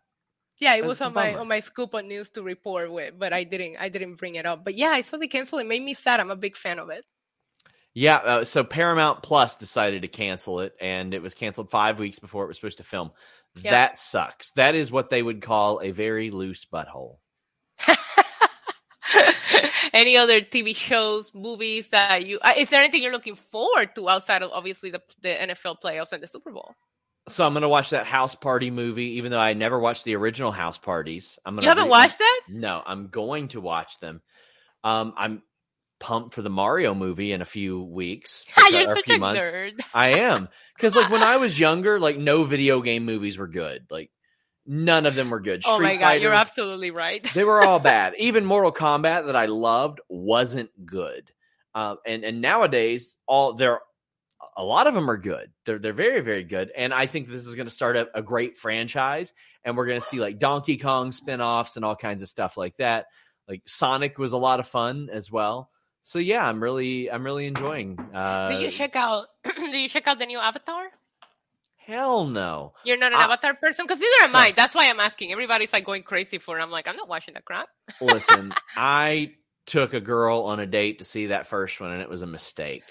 [0.58, 3.44] Yeah, it was on my on my scoop on news to report with, but I
[3.44, 4.64] didn't I didn't bring it up.
[4.64, 5.60] But yeah, I saw they cancel.
[5.60, 6.18] It made me sad.
[6.18, 7.06] I'm a big fan of it.
[7.94, 12.18] Yeah, uh, so Paramount Plus decided to cancel it, and it was canceled five weeks
[12.18, 13.12] before it was supposed to film.
[13.62, 13.70] Yep.
[13.70, 14.52] That sucks.
[14.52, 17.18] That is what they would call a very loose butthole.
[19.92, 22.38] Any other TV shows, movies that you?
[22.40, 26.12] Uh, is there anything you're looking forward to outside of obviously the the NFL playoffs
[26.12, 26.74] and the Super Bowl?
[27.28, 30.52] So I'm gonna watch that House Party movie, even though I never watched the original
[30.52, 31.38] House Parties.
[31.44, 31.64] I'm gonna.
[31.64, 32.40] You haven't re- watched that?
[32.48, 34.22] No, I'm going to watch them.
[34.84, 35.42] Um, I'm
[35.98, 38.44] pumped for the Mario movie in a few weeks.
[38.70, 39.40] You're such a, a months.
[39.40, 39.80] nerd.
[39.94, 43.86] I am because like when I was younger, like no video game movies were good.
[43.90, 44.10] Like
[44.70, 45.62] none of them were good.
[45.62, 47.28] Street oh my god, Fighter, you're absolutely right.
[47.34, 48.14] they were all bad.
[48.18, 51.30] Even Mortal Kombat that I loved wasn't good.
[51.74, 53.80] Uh, and and nowadays, all they're
[54.56, 55.50] a lot of them are good.
[55.66, 58.22] They're they're very very good, and I think this is going to start a, a,
[58.22, 62.28] great franchise, and we're going to see like Donkey Kong spinoffs and all kinds of
[62.28, 63.06] stuff like that.
[63.48, 65.70] Like Sonic was a lot of fun as well.
[66.02, 67.98] So yeah, I'm really I'm really enjoying.
[68.14, 69.26] Uh, did you check out?
[69.44, 70.88] did you check out the new Avatar?
[71.90, 72.72] Hell no.
[72.84, 74.52] You're not an uh, Avatar person because neither am I.
[74.52, 75.32] That's why I'm asking.
[75.32, 76.56] Everybody's like going crazy for.
[76.56, 76.62] it.
[76.62, 77.68] I'm like I'm not watching that crap.
[78.00, 79.32] listen, I
[79.66, 82.28] took a girl on a date to see that first one, and it was a
[82.28, 82.84] mistake.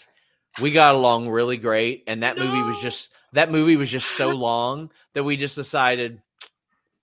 [0.59, 4.29] We got along really great, and that movie was just that movie was just so
[4.35, 6.19] long that we just decided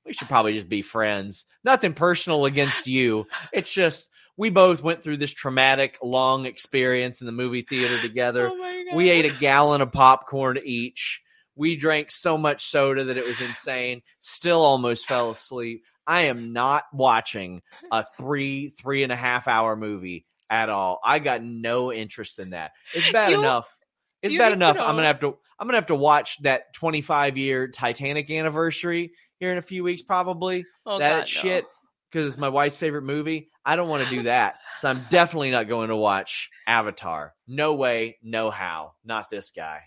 [0.05, 1.47] we should probably just be friends.
[1.65, 3.27] Nothing personal against you.
[3.55, 8.49] It's just we both went through this traumatic long experience in the movie theater together.
[8.53, 11.23] Oh my We ate a gallon of popcorn each.
[11.57, 14.03] We drank so much soda that it was insane.
[14.21, 15.83] Still almost fell asleep.
[16.07, 21.01] I am not watching a three, three and a half hour movie at all.
[21.03, 22.73] I got no interest in that.
[22.95, 23.75] It's bad You- enough.
[24.23, 24.79] It's bad enough.
[24.79, 25.37] I'm gonna have to.
[25.59, 30.03] I'm gonna have to watch that 25 year Titanic anniversary here in a few weeks,
[30.03, 30.65] probably.
[30.85, 31.25] Oh, that God, no.
[31.25, 31.65] shit
[32.11, 33.51] because it's my wife's favorite movie.
[33.65, 34.57] I don't want to do that.
[34.79, 37.35] So I'm definitely not going to watch Avatar.
[37.47, 38.93] No way, no how.
[39.05, 39.81] Not this guy.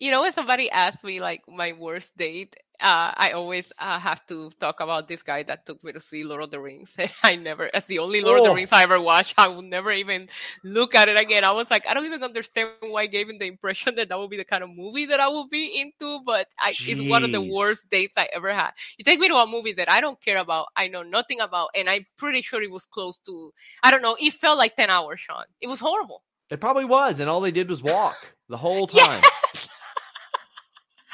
[0.00, 4.24] You know, when somebody asks me like my worst date, uh, I always uh, have
[4.26, 6.96] to talk about this guy that took me to see Lord of the Rings.
[7.24, 8.50] I never, as the only Lord of Oh.
[8.50, 10.28] the Rings I ever watched, I will never even
[10.62, 11.42] look at it again.
[11.42, 14.18] I was like, I don't even understand why I gave him the impression that that
[14.20, 17.24] would be the kind of movie that I would be into, but I, it's one
[17.24, 18.70] of the worst dates I ever had.
[18.98, 21.70] You take me to a movie that I don't care about, I know nothing about,
[21.74, 24.90] and I'm pretty sure it was close to, I don't know, it felt like 10
[24.90, 25.42] hours, Sean.
[25.60, 26.22] It was horrible.
[26.50, 29.20] It probably was, and all they did was walk the whole time.
[29.54, 29.67] Yes!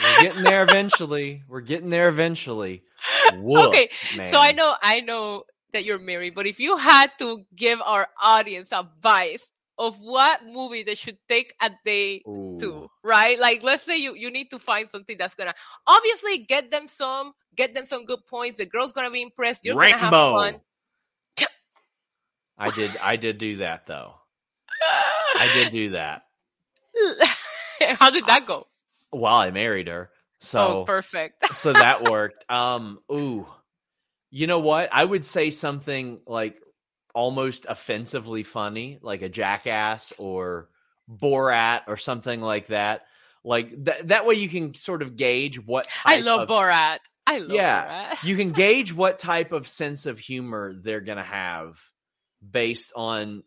[0.05, 1.43] We're getting there eventually.
[1.49, 2.83] We're getting there eventually.
[3.35, 4.31] Woof, Okay, man.
[4.31, 8.09] So I know, I know that you're married, but if you had to give our
[8.23, 12.57] audience advice of what movie they should take a day Ooh.
[12.61, 13.39] to, right?
[13.41, 15.55] Like, let's say you you need to find something that's gonna
[15.87, 18.59] obviously get them some, get them some good points.
[18.59, 19.65] The girl's gonna be impressed.
[19.65, 20.61] You're gonna have fun.
[22.57, 22.97] I did.
[23.03, 24.15] I did do that though.
[24.81, 26.23] I did do that.
[27.99, 28.69] How did that go?
[29.15, 30.11] While I married her,
[30.41, 31.55] so oh, perfect.
[31.55, 32.45] so that worked.
[32.51, 33.47] Um, ooh,
[34.31, 34.91] you know what?
[34.93, 36.61] I would say something like
[37.15, 40.69] almost offensively funny, like a jackass or
[41.11, 43.03] Borat or something like that.
[43.45, 44.09] Like that.
[44.09, 46.99] That way you can sort of gauge what I love of- Borat.
[47.27, 48.15] I love Yeah.
[48.15, 48.25] Borat.
[48.25, 51.79] you can gauge what type of sense of humor they're going to have
[52.49, 53.43] based on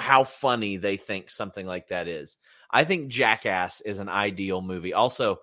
[0.00, 2.36] how funny they think something like that is.
[2.70, 4.92] I think Jackass is an ideal movie.
[4.92, 5.38] Also,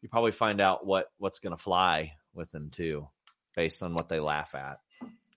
[0.00, 3.08] you probably find out what what's going to fly with them too
[3.54, 4.78] based on what they laugh at.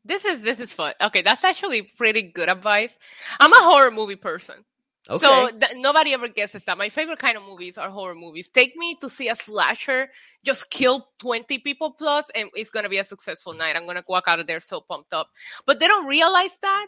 [0.03, 0.93] This is this is fun.
[1.01, 2.97] Okay, that's actually pretty good advice.
[3.39, 4.65] I'm a horror movie person.
[5.07, 5.25] Okay.
[5.25, 6.79] So th- nobody ever guesses that.
[6.79, 8.47] My favorite kind of movies are horror movies.
[8.47, 10.09] Take me to see a slasher,
[10.43, 13.75] just kill 20 people plus, and it's going to be a successful night.
[13.75, 15.29] I'm going to walk out of there so pumped up.
[15.67, 16.87] But they don't realize that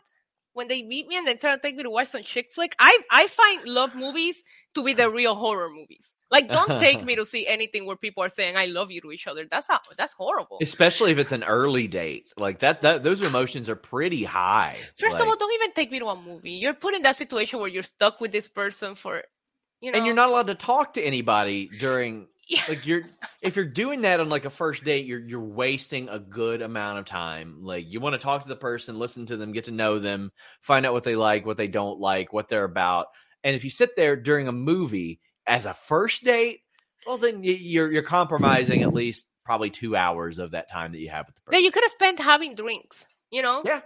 [0.57, 2.75] when they meet me and they try to take me to watch some chick flick.
[2.79, 4.43] I, I find love movies
[4.73, 6.15] to be the real horror movies.
[6.31, 9.11] Like, don't take me to see anything where people are saying, I love you to
[9.11, 9.45] each other.
[9.49, 10.57] That's not, that's horrible.
[10.61, 12.33] Especially if it's an early date.
[12.37, 14.77] Like that, that those emotions are pretty high.
[14.97, 16.53] First Like- of all, don't even take me to a movie.
[16.53, 19.21] You're put in that situation where you're stuck with this person for,
[19.79, 19.97] you know.
[19.97, 22.27] and you're not allowed to talk to anybody during.
[22.69, 23.03] Like you're
[23.41, 26.99] if you're doing that on like a first date you're you're wasting a good amount
[26.99, 27.59] of time.
[27.61, 30.31] Like you want to talk to the person listen to them get to know them
[30.61, 33.07] find out what they like what they don't like what they're about.
[33.43, 36.61] And if you sit there during a movie as a first date
[37.05, 41.09] well then you're you're compromising at least probably two hours of that time that you
[41.09, 43.05] have with the that person you could have spent having drinks.
[43.29, 43.81] You know, yeah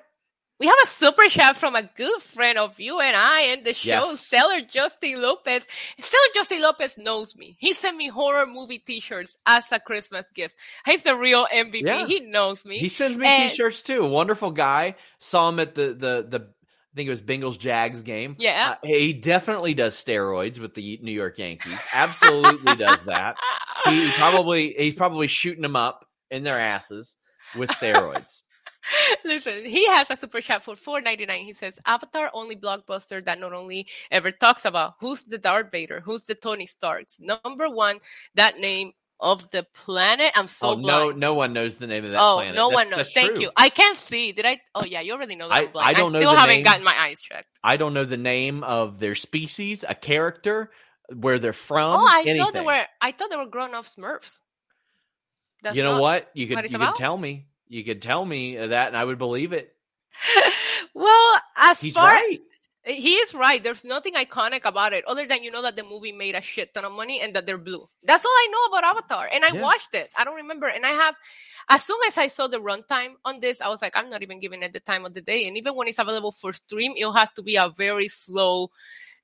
[0.62, 3.74] we have a super chat from a good friend of you and I and the
[3.74, 4.20] show, Yes.
[4.22, 5.68] Stellar Justin Lopez.
[6.00, 7.56] Stellar Justin Lopez knows me.
[7.60, 10.56] He sent me horror movie T-shirts as a Christmas gift.
[10.86, 11.82] He's the real MVP.
[11.84, 12.06] Yeah.
[12.06, 12.78] He knows me.
[12.78, 16.94] he sends me And- t-shirts too wonderful guy saw him at the the the I
[16.96, 18.36] think it was Bengals Jags game.
[18.38, 18.76] Yeah.
[18.84, 21.80] Uh, he definitely does steroids with the New York Yankees.
[21.94, 23.38] Absolutely does that.
[23.86, 27.16] He probably he's probably shooting them up in their asses
[27.56, 28.44] with steroids.
[29.26, 31.44] Listen, he has a super chat for four ninety nine.
[31.44, 36.02] He says, "Avatar only blockbuster that not only ever talks about who's the Darth Vader,
[36.02, 37.20] who's the Tony Starks.
[37.20, 38.00] Number one,
[38.36, 40.32] that name of the planet.
[40.36, 41.20] I'm so oh no, blind.
[41.20, 42.56] no one knows the name of that oh, planet.
[42.56, 43.14] no That's- one knows.
[43.14, 43.42] Thank true.
[43.42, 43.52] you.
[43.56, 44.32] I can't see.
[44.32, 44.60] Did I?
[44.76, 45.54] Oh yeah, you already know that.
[45.54, 45.88] I- I'm blind.
[45.96, 46.64] I don't know still the haven't name.
[46.64, 47.60] gotten my eyes checked.
[47.64, 50.72] I don't know the name of their species, a character,
[51.14, 51.94] where they're from.
[51.94, 52.42] oh, I anything.
[52.42, 52.86] thought they were.
[53.00, 54.40] I thought they were grown up Smurfs.
[55.64, 56.30] That's you know what?
[56.34, 57.46] You could you could tell me.
[57.72, 59.74] You could tell me that, and I would believe it.
[60.94, 62.40] well, as He's far right.
[62.86, 63.64] He is right.
[63.64, 66.74] There's nothing iconic about it other than you know that the movie made a shit
[66.74, 67.88] ton of money and that they're blue.
[68.04, 69.30] That's all I know about Avatar.
[69.32, 69.62] And I Yeah.
[69.62, 70.10] watched it.
[70.18, 70.68] I don't remember.
[70.68, 71.16] And I have,
[71.70, 74.42] as soon as I saw the runtime on this, I was like, I'm not even
[74.42, 75.48] giving it the time of the day.
[75.48, 78.70] And even when it's available for stream, it'll have to be a very slow,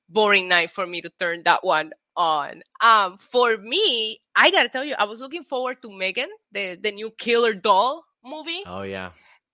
[0.08, 2.62] boring night for me to turn that one on.
[2.80, 6.92] Um, for me, I gotta tell you, I was looking forward to Megan, the, the
[6.92, 8.62] new killer doll movie.
[8.66, 9.10] Oh yeah.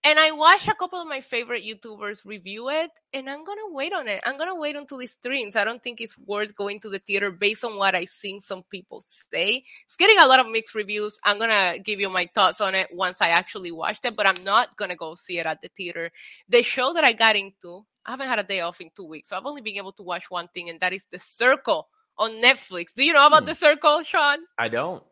[0.06, 3.94] And I watched a couple of my favorite YouTubers review it, and I'm gonna wait
[3.94, 4.20] on it.
[4.26, 5.56] I'm gonna wait until it streams.
[5.56, 8.64] I don't think it's worth going to the theater based on what I've seen some
[8.70, 9.02] people
[9.32, 9.64] say.
[9.86, 11.18] It's getting a lot of mixed reviews.
[11.24, 14.44] I'm gonna give you my thoughts on it once I actually watched it, but I'm
[14.44, 16.10] not gonna go see it at the theater.
[16.50, 19.30] The show that I got into, I haven't had a day off in two weeks,
[19.30, 22.42] so I've only been able to watch one thing, and that is The Circle on
[22.42, 22.92] Netflix.
[22.94, 23.46] Do you know about Hmm.
[23.46, 24.38] The Circle, Sean?
[24.58, 25.02] I don't.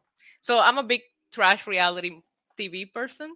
[0.42, 1.00] So I'm a big
[1.32, 2.20] trash reality
[2.62, 3.34] TV person.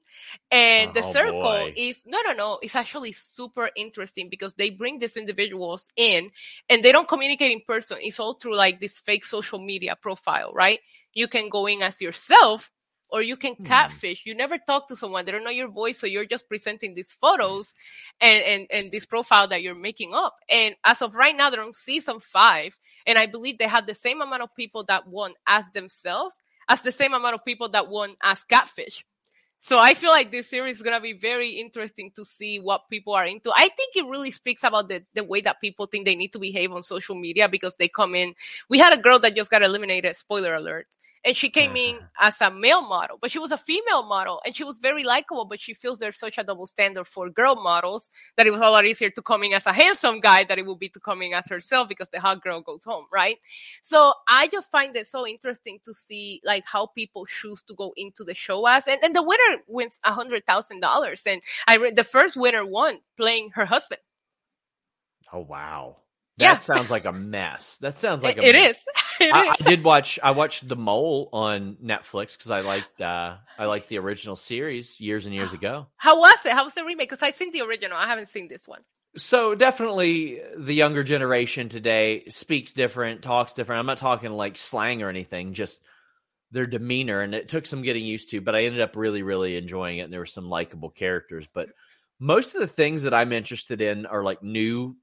[0.50, 1.74] And the Oh, circle boy.
[1.76, 2.58] is no, no, no.
[2.62, 6.30] It's actually super interesting because they bring these individuals in
[6.68, 7.98] and they don't communicate in person.
[8.00, 10.80] It's all through like this fake social media profile, right?
[11.14, 12.70] You can go in as yourself
[13.08, 13.64] or you can Hmm.
[13.64, 14.26] catfish.
[14.26, 15.24] You never talk to someone.
[15.24, 15.98] They don't know your voice.
[15.98, 17.74] So you're just presenting these photos
[18.20, 20.34] and, and, and this profile that you're making up.
[20.50, 22.78] And as of right now, they're on season five.
[23.06, 26.36] And I believe they have the same amount of people that won as themselves
[26.68, 29.04] as the same amount of people that won as catfish.
[29.66, 33.14] So I feel like this series is gonna be very interesting to see what people
[33.14, 33.50] are into.
[33.52, 36.38] I think it really speaks about the, the way that people think they need to
[36.38, 38.36] behave on social media because they come in.
[38.68, 40.86] We had a girl that just got eliminated, spoiler alert.
[41.26, 42.04] And she came in mm-hmm.
[42.20, 45.44] as a male model, but she was a female model and she was very likable,
[45.44, 48.70] but she feels there's such a double standard for girl models that it was a
[48.70, 51.22] lot easier to come in as a handsome guy than it would be to come
[51.22, 53.38] in as herself because the hot girl goes home, right?
[53.82, 57.92] So I just find it so interesting to see like how people choose to go
[57.96, 61.24] into the show as, and, and the winner wins a hundred thousand dollars.
[61.26, 64.00] And I read the first winner won playing her husband.
[65.32, 65.96] Oh wow.
[66.38, 66.54] Yeah.
[66.54, 67.78] That sounds like a mess.
[67.80, 68.76] That sounds like It- a it mess.
[68.76, 68.84] is.
[69.18, 69.56] It I, is.
[69.60, 70.18] I did watch.
[70.22, 73.00] I watched The Mole on Netflix because I liked.
[73.00, 75.86] uh I liked the original series years and years ago.
[75.96, 76.52] How was it?
[76.52, 77.08] How was the remake?
[77.08, 77.96] Because I've seen the original.
[77.96, 78.82] I haven't seen this one.
[79.16, 83.80] So definitely, the younger generation today speaks different, talks different.
[83.80, 85.54] I'm not talking like slang or anything.
[85.54, 85.80] Just
[86.50, 88.42] their demeanor, and it took some getting used to.
[88.42, 91.46] But I ended up really, really enjoying it, and there were some likable characters.
[91.54, 91.70] But
[92.18, 94.96] most of the things that I'm interested in are like new,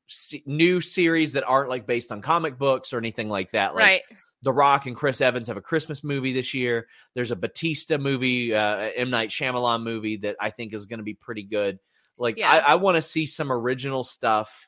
[0.46, 3.76] new series that aren't like based on comic books or anything like that.
[3.76, 4.02] Like right.
[4.42, 6.88] The Rock and Chris Evans have a Christmas movie this year.
[7.14, 11.04] There's a Batista movie, uh, M Night Shyamalan movie that I think is going to
[11.04, 11.80] be pretty good.
[12.18, 12.52] Like Yeah.
[12.52, 14.68] I, I want to see some original stuff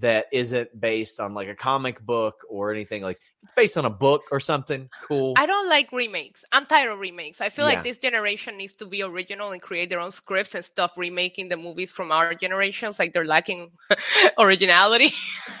[0.00, 3.02] that isn't based on like a comic book or anything.
[3.02, 5.34] Like it's based on a book or something cool.
[5.36, 6.44] I don't like remakes.
[6.52, 7.40] I'm tired of remakes.
[7.40, 7.74] I feel Yeah.
[7.76, 11.48] like this generation needs to be original and create their own scripts and stuff remaking
[11.48, 12.98] the movies from our generations.
[12.98, 13.70] Like they're lacking
[14.38, 15.12] originality.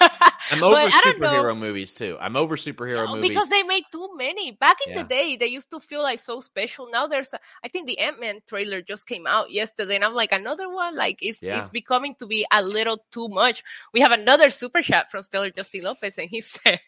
[0.50, 1.26] I'm over But I don't know.
[1.28, 2.16] superhero movies too.
[2.20, 3.28] I'm over superhero movies.
[3.30, 4.52] because they make too many.
[4.52, 5.02] Back in Yeah.
[5.02, 6.88] the day, they used to feel like so special.
[6.90, 10.14] Now there's, a, I think the Ant Man trailer just came out yesterday, and I'm
[10.14, 10.96] like, another one.
[10.96, 11.58] Like it's Yeah.
[11.58, 13.62] it's becoming to be a little too much.
[13.92, 16.78] We have another super chat from Stellar Justin Lopez, and he said.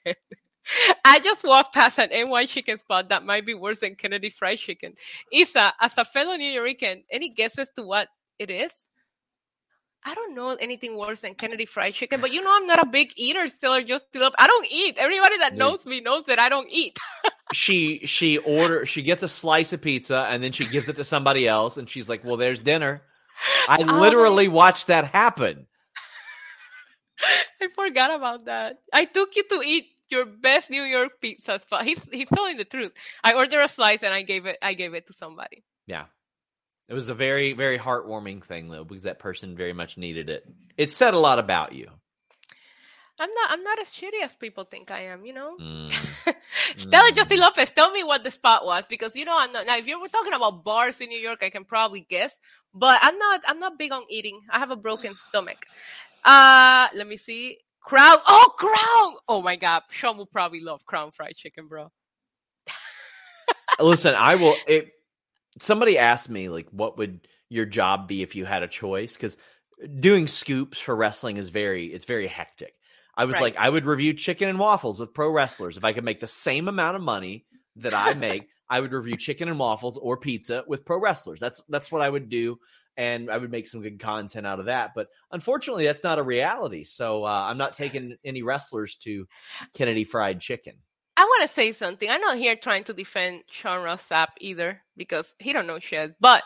[1.04, 4.58] I just walked past an NY chicken spot that might be worse than Kennedy Fried
[4.58, 4.94] Chicken.
[5.32, 8.08] Isa, as a fellow New Yorker, any guesses to what
[8.38, 8.86] it is?
[10.04, 12.86] I don't know anything worse than Kennedy Fried Chicken, but you know I'm not a
[12.86, 14.30] big eater still just still.
[14.38, 14.96] I don't eat.
[14.96, 16.98] Everybody that knows me knows that I don't eat.
[17.52, 21.04] she she order she gets a slice of pizza and then she gives it to
[21.04, 23.02] somebody else and she's like, "Well, there's dinner."
[23.68, 24.00] I Oh.
[24.00, 25.66] literally watched that happen.
[27.60, 28.78] I forgot about that.
[28.92, 31.84] I took you to eat your best New York pizza spot.
[31.84, 32.92] He's he's telling the truth.
[33.22, 35.64] I ordered a slice and I gave it I gave it to somebody.
[35.86, 36.04] Yeah.
[36.88, 40.44] It was a very, very heartwarming thing though, because that person very much needed it.
[40.76, 41.90] It said a lot about you.
[43.20, 45.56] I'm not I'm not as shitty as people think I am, you know?
[45.61, 45.90] Mm.
[46.76, 47.16] Stellar Mm.
[47.16, 49.86] Justin Lopez, tell me what the spot was because you know I'm not now if
[49.86, 52.38] you were talking about bars in New York, I can probably guess.
[52.72, 54.40] But I'm not I'm not big on eating.
[54.50, 55.66] I have a broken stomach.
[56.24, 57.59] Uh let me see.
[57.89, 59.16] Crown oh crown!
[59.28, 59.82] Oh my god.
[59.89, 61.91] Sean will probably love crown fried chicken, bro.
[63.80, 64.57] Listen, I will.
[64.66, 64.91] It,
[65.59, 69.14] somebody asked me like, what would your job be if you had a choice?
[69.16, 69.39] Because
[69.99, 72.74] doing scoops for wrestling is very, it's very hectic.
[73.16, 73.43] I was Right.
[73.43, 75.78] like, I would review chicken and waffles with pro wrestlers.
[75.78, 79.16] If I could make the same amount of money that I make, I would review
[79.16, 81.41] chicken and waffles or pizza with pro wrestlers.
[81.41, 82.59] That's that's what I would do,
[82.99, 84.90] and I would make some good content out of that.
[84.94, 86.82] But unfortunately, that's not a reality.
[86.82, 89.26] So uh, I'm not taking any wrestlers to
[89.72, 90.74] Kennedy Fried Chicken.
[91.16, 92.11] I want to say something.
[92.11, 96.16] I'm not here trying to defend Sean Ross Sapp either because he don't know shit.
[96.20, 96.42] But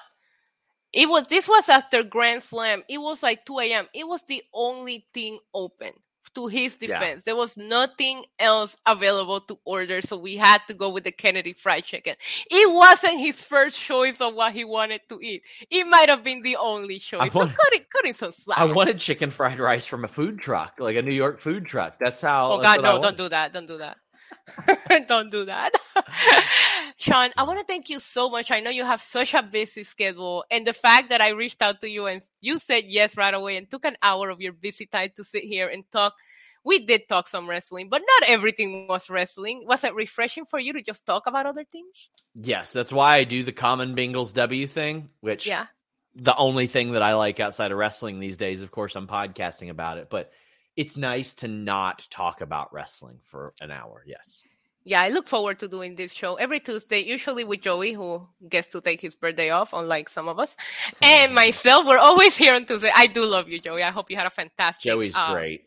[0.92, 2.82] it was this was after Grand Slam.
[2.88, 3.88] It was like 2 a.m.
[3.94, 5.92] It was the only thing open.
[6.35, 6.99] To his Yeah.
[6.99, 11.12] defense, there was nothing else available to order, so we had to go with the
[11.12, 12.16] Kennedy Fried Chicken.
[12.51, 15.45] It wasn't his first choice of what he wanted to eat.
[15.70, 17.35] It might have been the only choice.
[17.35, 18.59] want- so cut it, cut it some slack.
[18.59, 21.97] I wanted chicken fried rice from a food truck, like a New York food truck.
[22.01, 22.53] That's how.
[22.53, 23.01] Oh God, no!
[23.03, 23.53] Don't do that!
[23.53, 23.99] Don't do that!
[25.09, 25.72] don't do that!
[26.97, 28.51] Sean, I want to thank you so much.
[28.51, 31.80] I know you have such a busy schedule and the fact that I reached out
[31.80, 34.87] to you and you said yes right away and took an hour of your busy
[34.87, 36.14] time to sit here and talk.
[36.64, 39.64] We did talk some wrestling, but not everything was wrestling.
[39.66, 42.09] Was it refreshing for you to just talk about other things?
[42.35, 45.66] Yes, that's why I do the common Bengals W thing, which Yeah.
[46.14, 48.62] the only thing that I like outside of wrestling these days.
[48.62, 50.30] Of course, I'm podcasting about it, but
[50.76, 54.02] it's nice to not talk about wrestling for an hour.
[54.06, 54.42] Yes.
[54.84, 58.68] Yeah, I look forward to doing this show every Tuesday, usually with Joey, who gets
[58.68, 60.56] to take his birthday off, unlike some of us.
[61.02, 62.90] And myself, we're always here on Tuesday.
[62.94, 63.82] I do love you, Joey.
[63.82, 64.90] I hope you had a fantastic.
[64.90, 65.64] Joey's uh, great.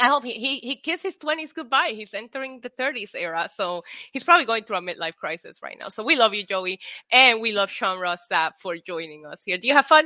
[0.00, 1.92] I hope he, he he kissed his twenties goodbye.
[1.94, 5.88] He's entering the thirties era, so he's probably going through a midlife crisis right now.
[5.88, 6.78] So we love you, Joey,
[7.10, 9.58] and we love Sean Ross Sapp for joining us here.
[9.58, 10.04] Do you have fun?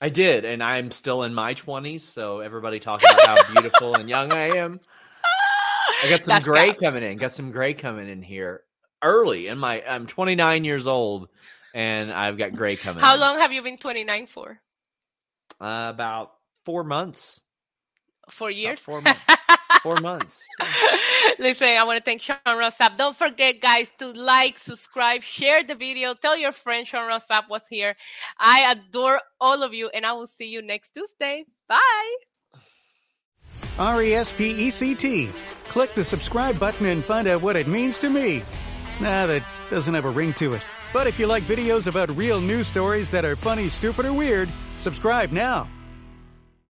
[0.00, 4.08] I did, and I'm still in my 20s, so everybody talks about how beautiful and
[4.08, 4.80] young I am.
[6.02, 7.16] I got some That's gray coming in.
[7.16, 8.62] Got some gray coming in here
[9.02, 9.48] early.
[9.48, 11.28] In my, I'm 29 years old,
[11.74, 13.02] and I've got gray coming.
[13.02, 13.20] How in.
[13.20, 14.60] long have you been twenty nine for?
[15.60, 16.32] Uh, about
[16.64, 17.40] four months.
[18.30, 18.80] Four years.
[18.80, 19.20] four months.
[19.84, 20.48] Four months.
[21.38, 22.96] Listen, I want to thank Sean Ross Sapp.
[22.96, 27.50] Don't forget, guys, to like, subscribe, share the video, tell your friend Sean Ross Sapp
[27.50, 27.94] was here.
[28.40, 31.44] I adore all of you, and I will see you next Tuesday.
[31.68, 32.16] Bye.
[33.78, 35.28] R E S P E C T.
[35.68, 38.42] Click the subscribe button and find out what it means to me.
[39.02, 40.62] Nah, that doesn't have a ring to it.
[40.94, 44.48] But if you like videos about real news stories that are funny, stupid, or weird,
[44.78, 45.68] subscribe now.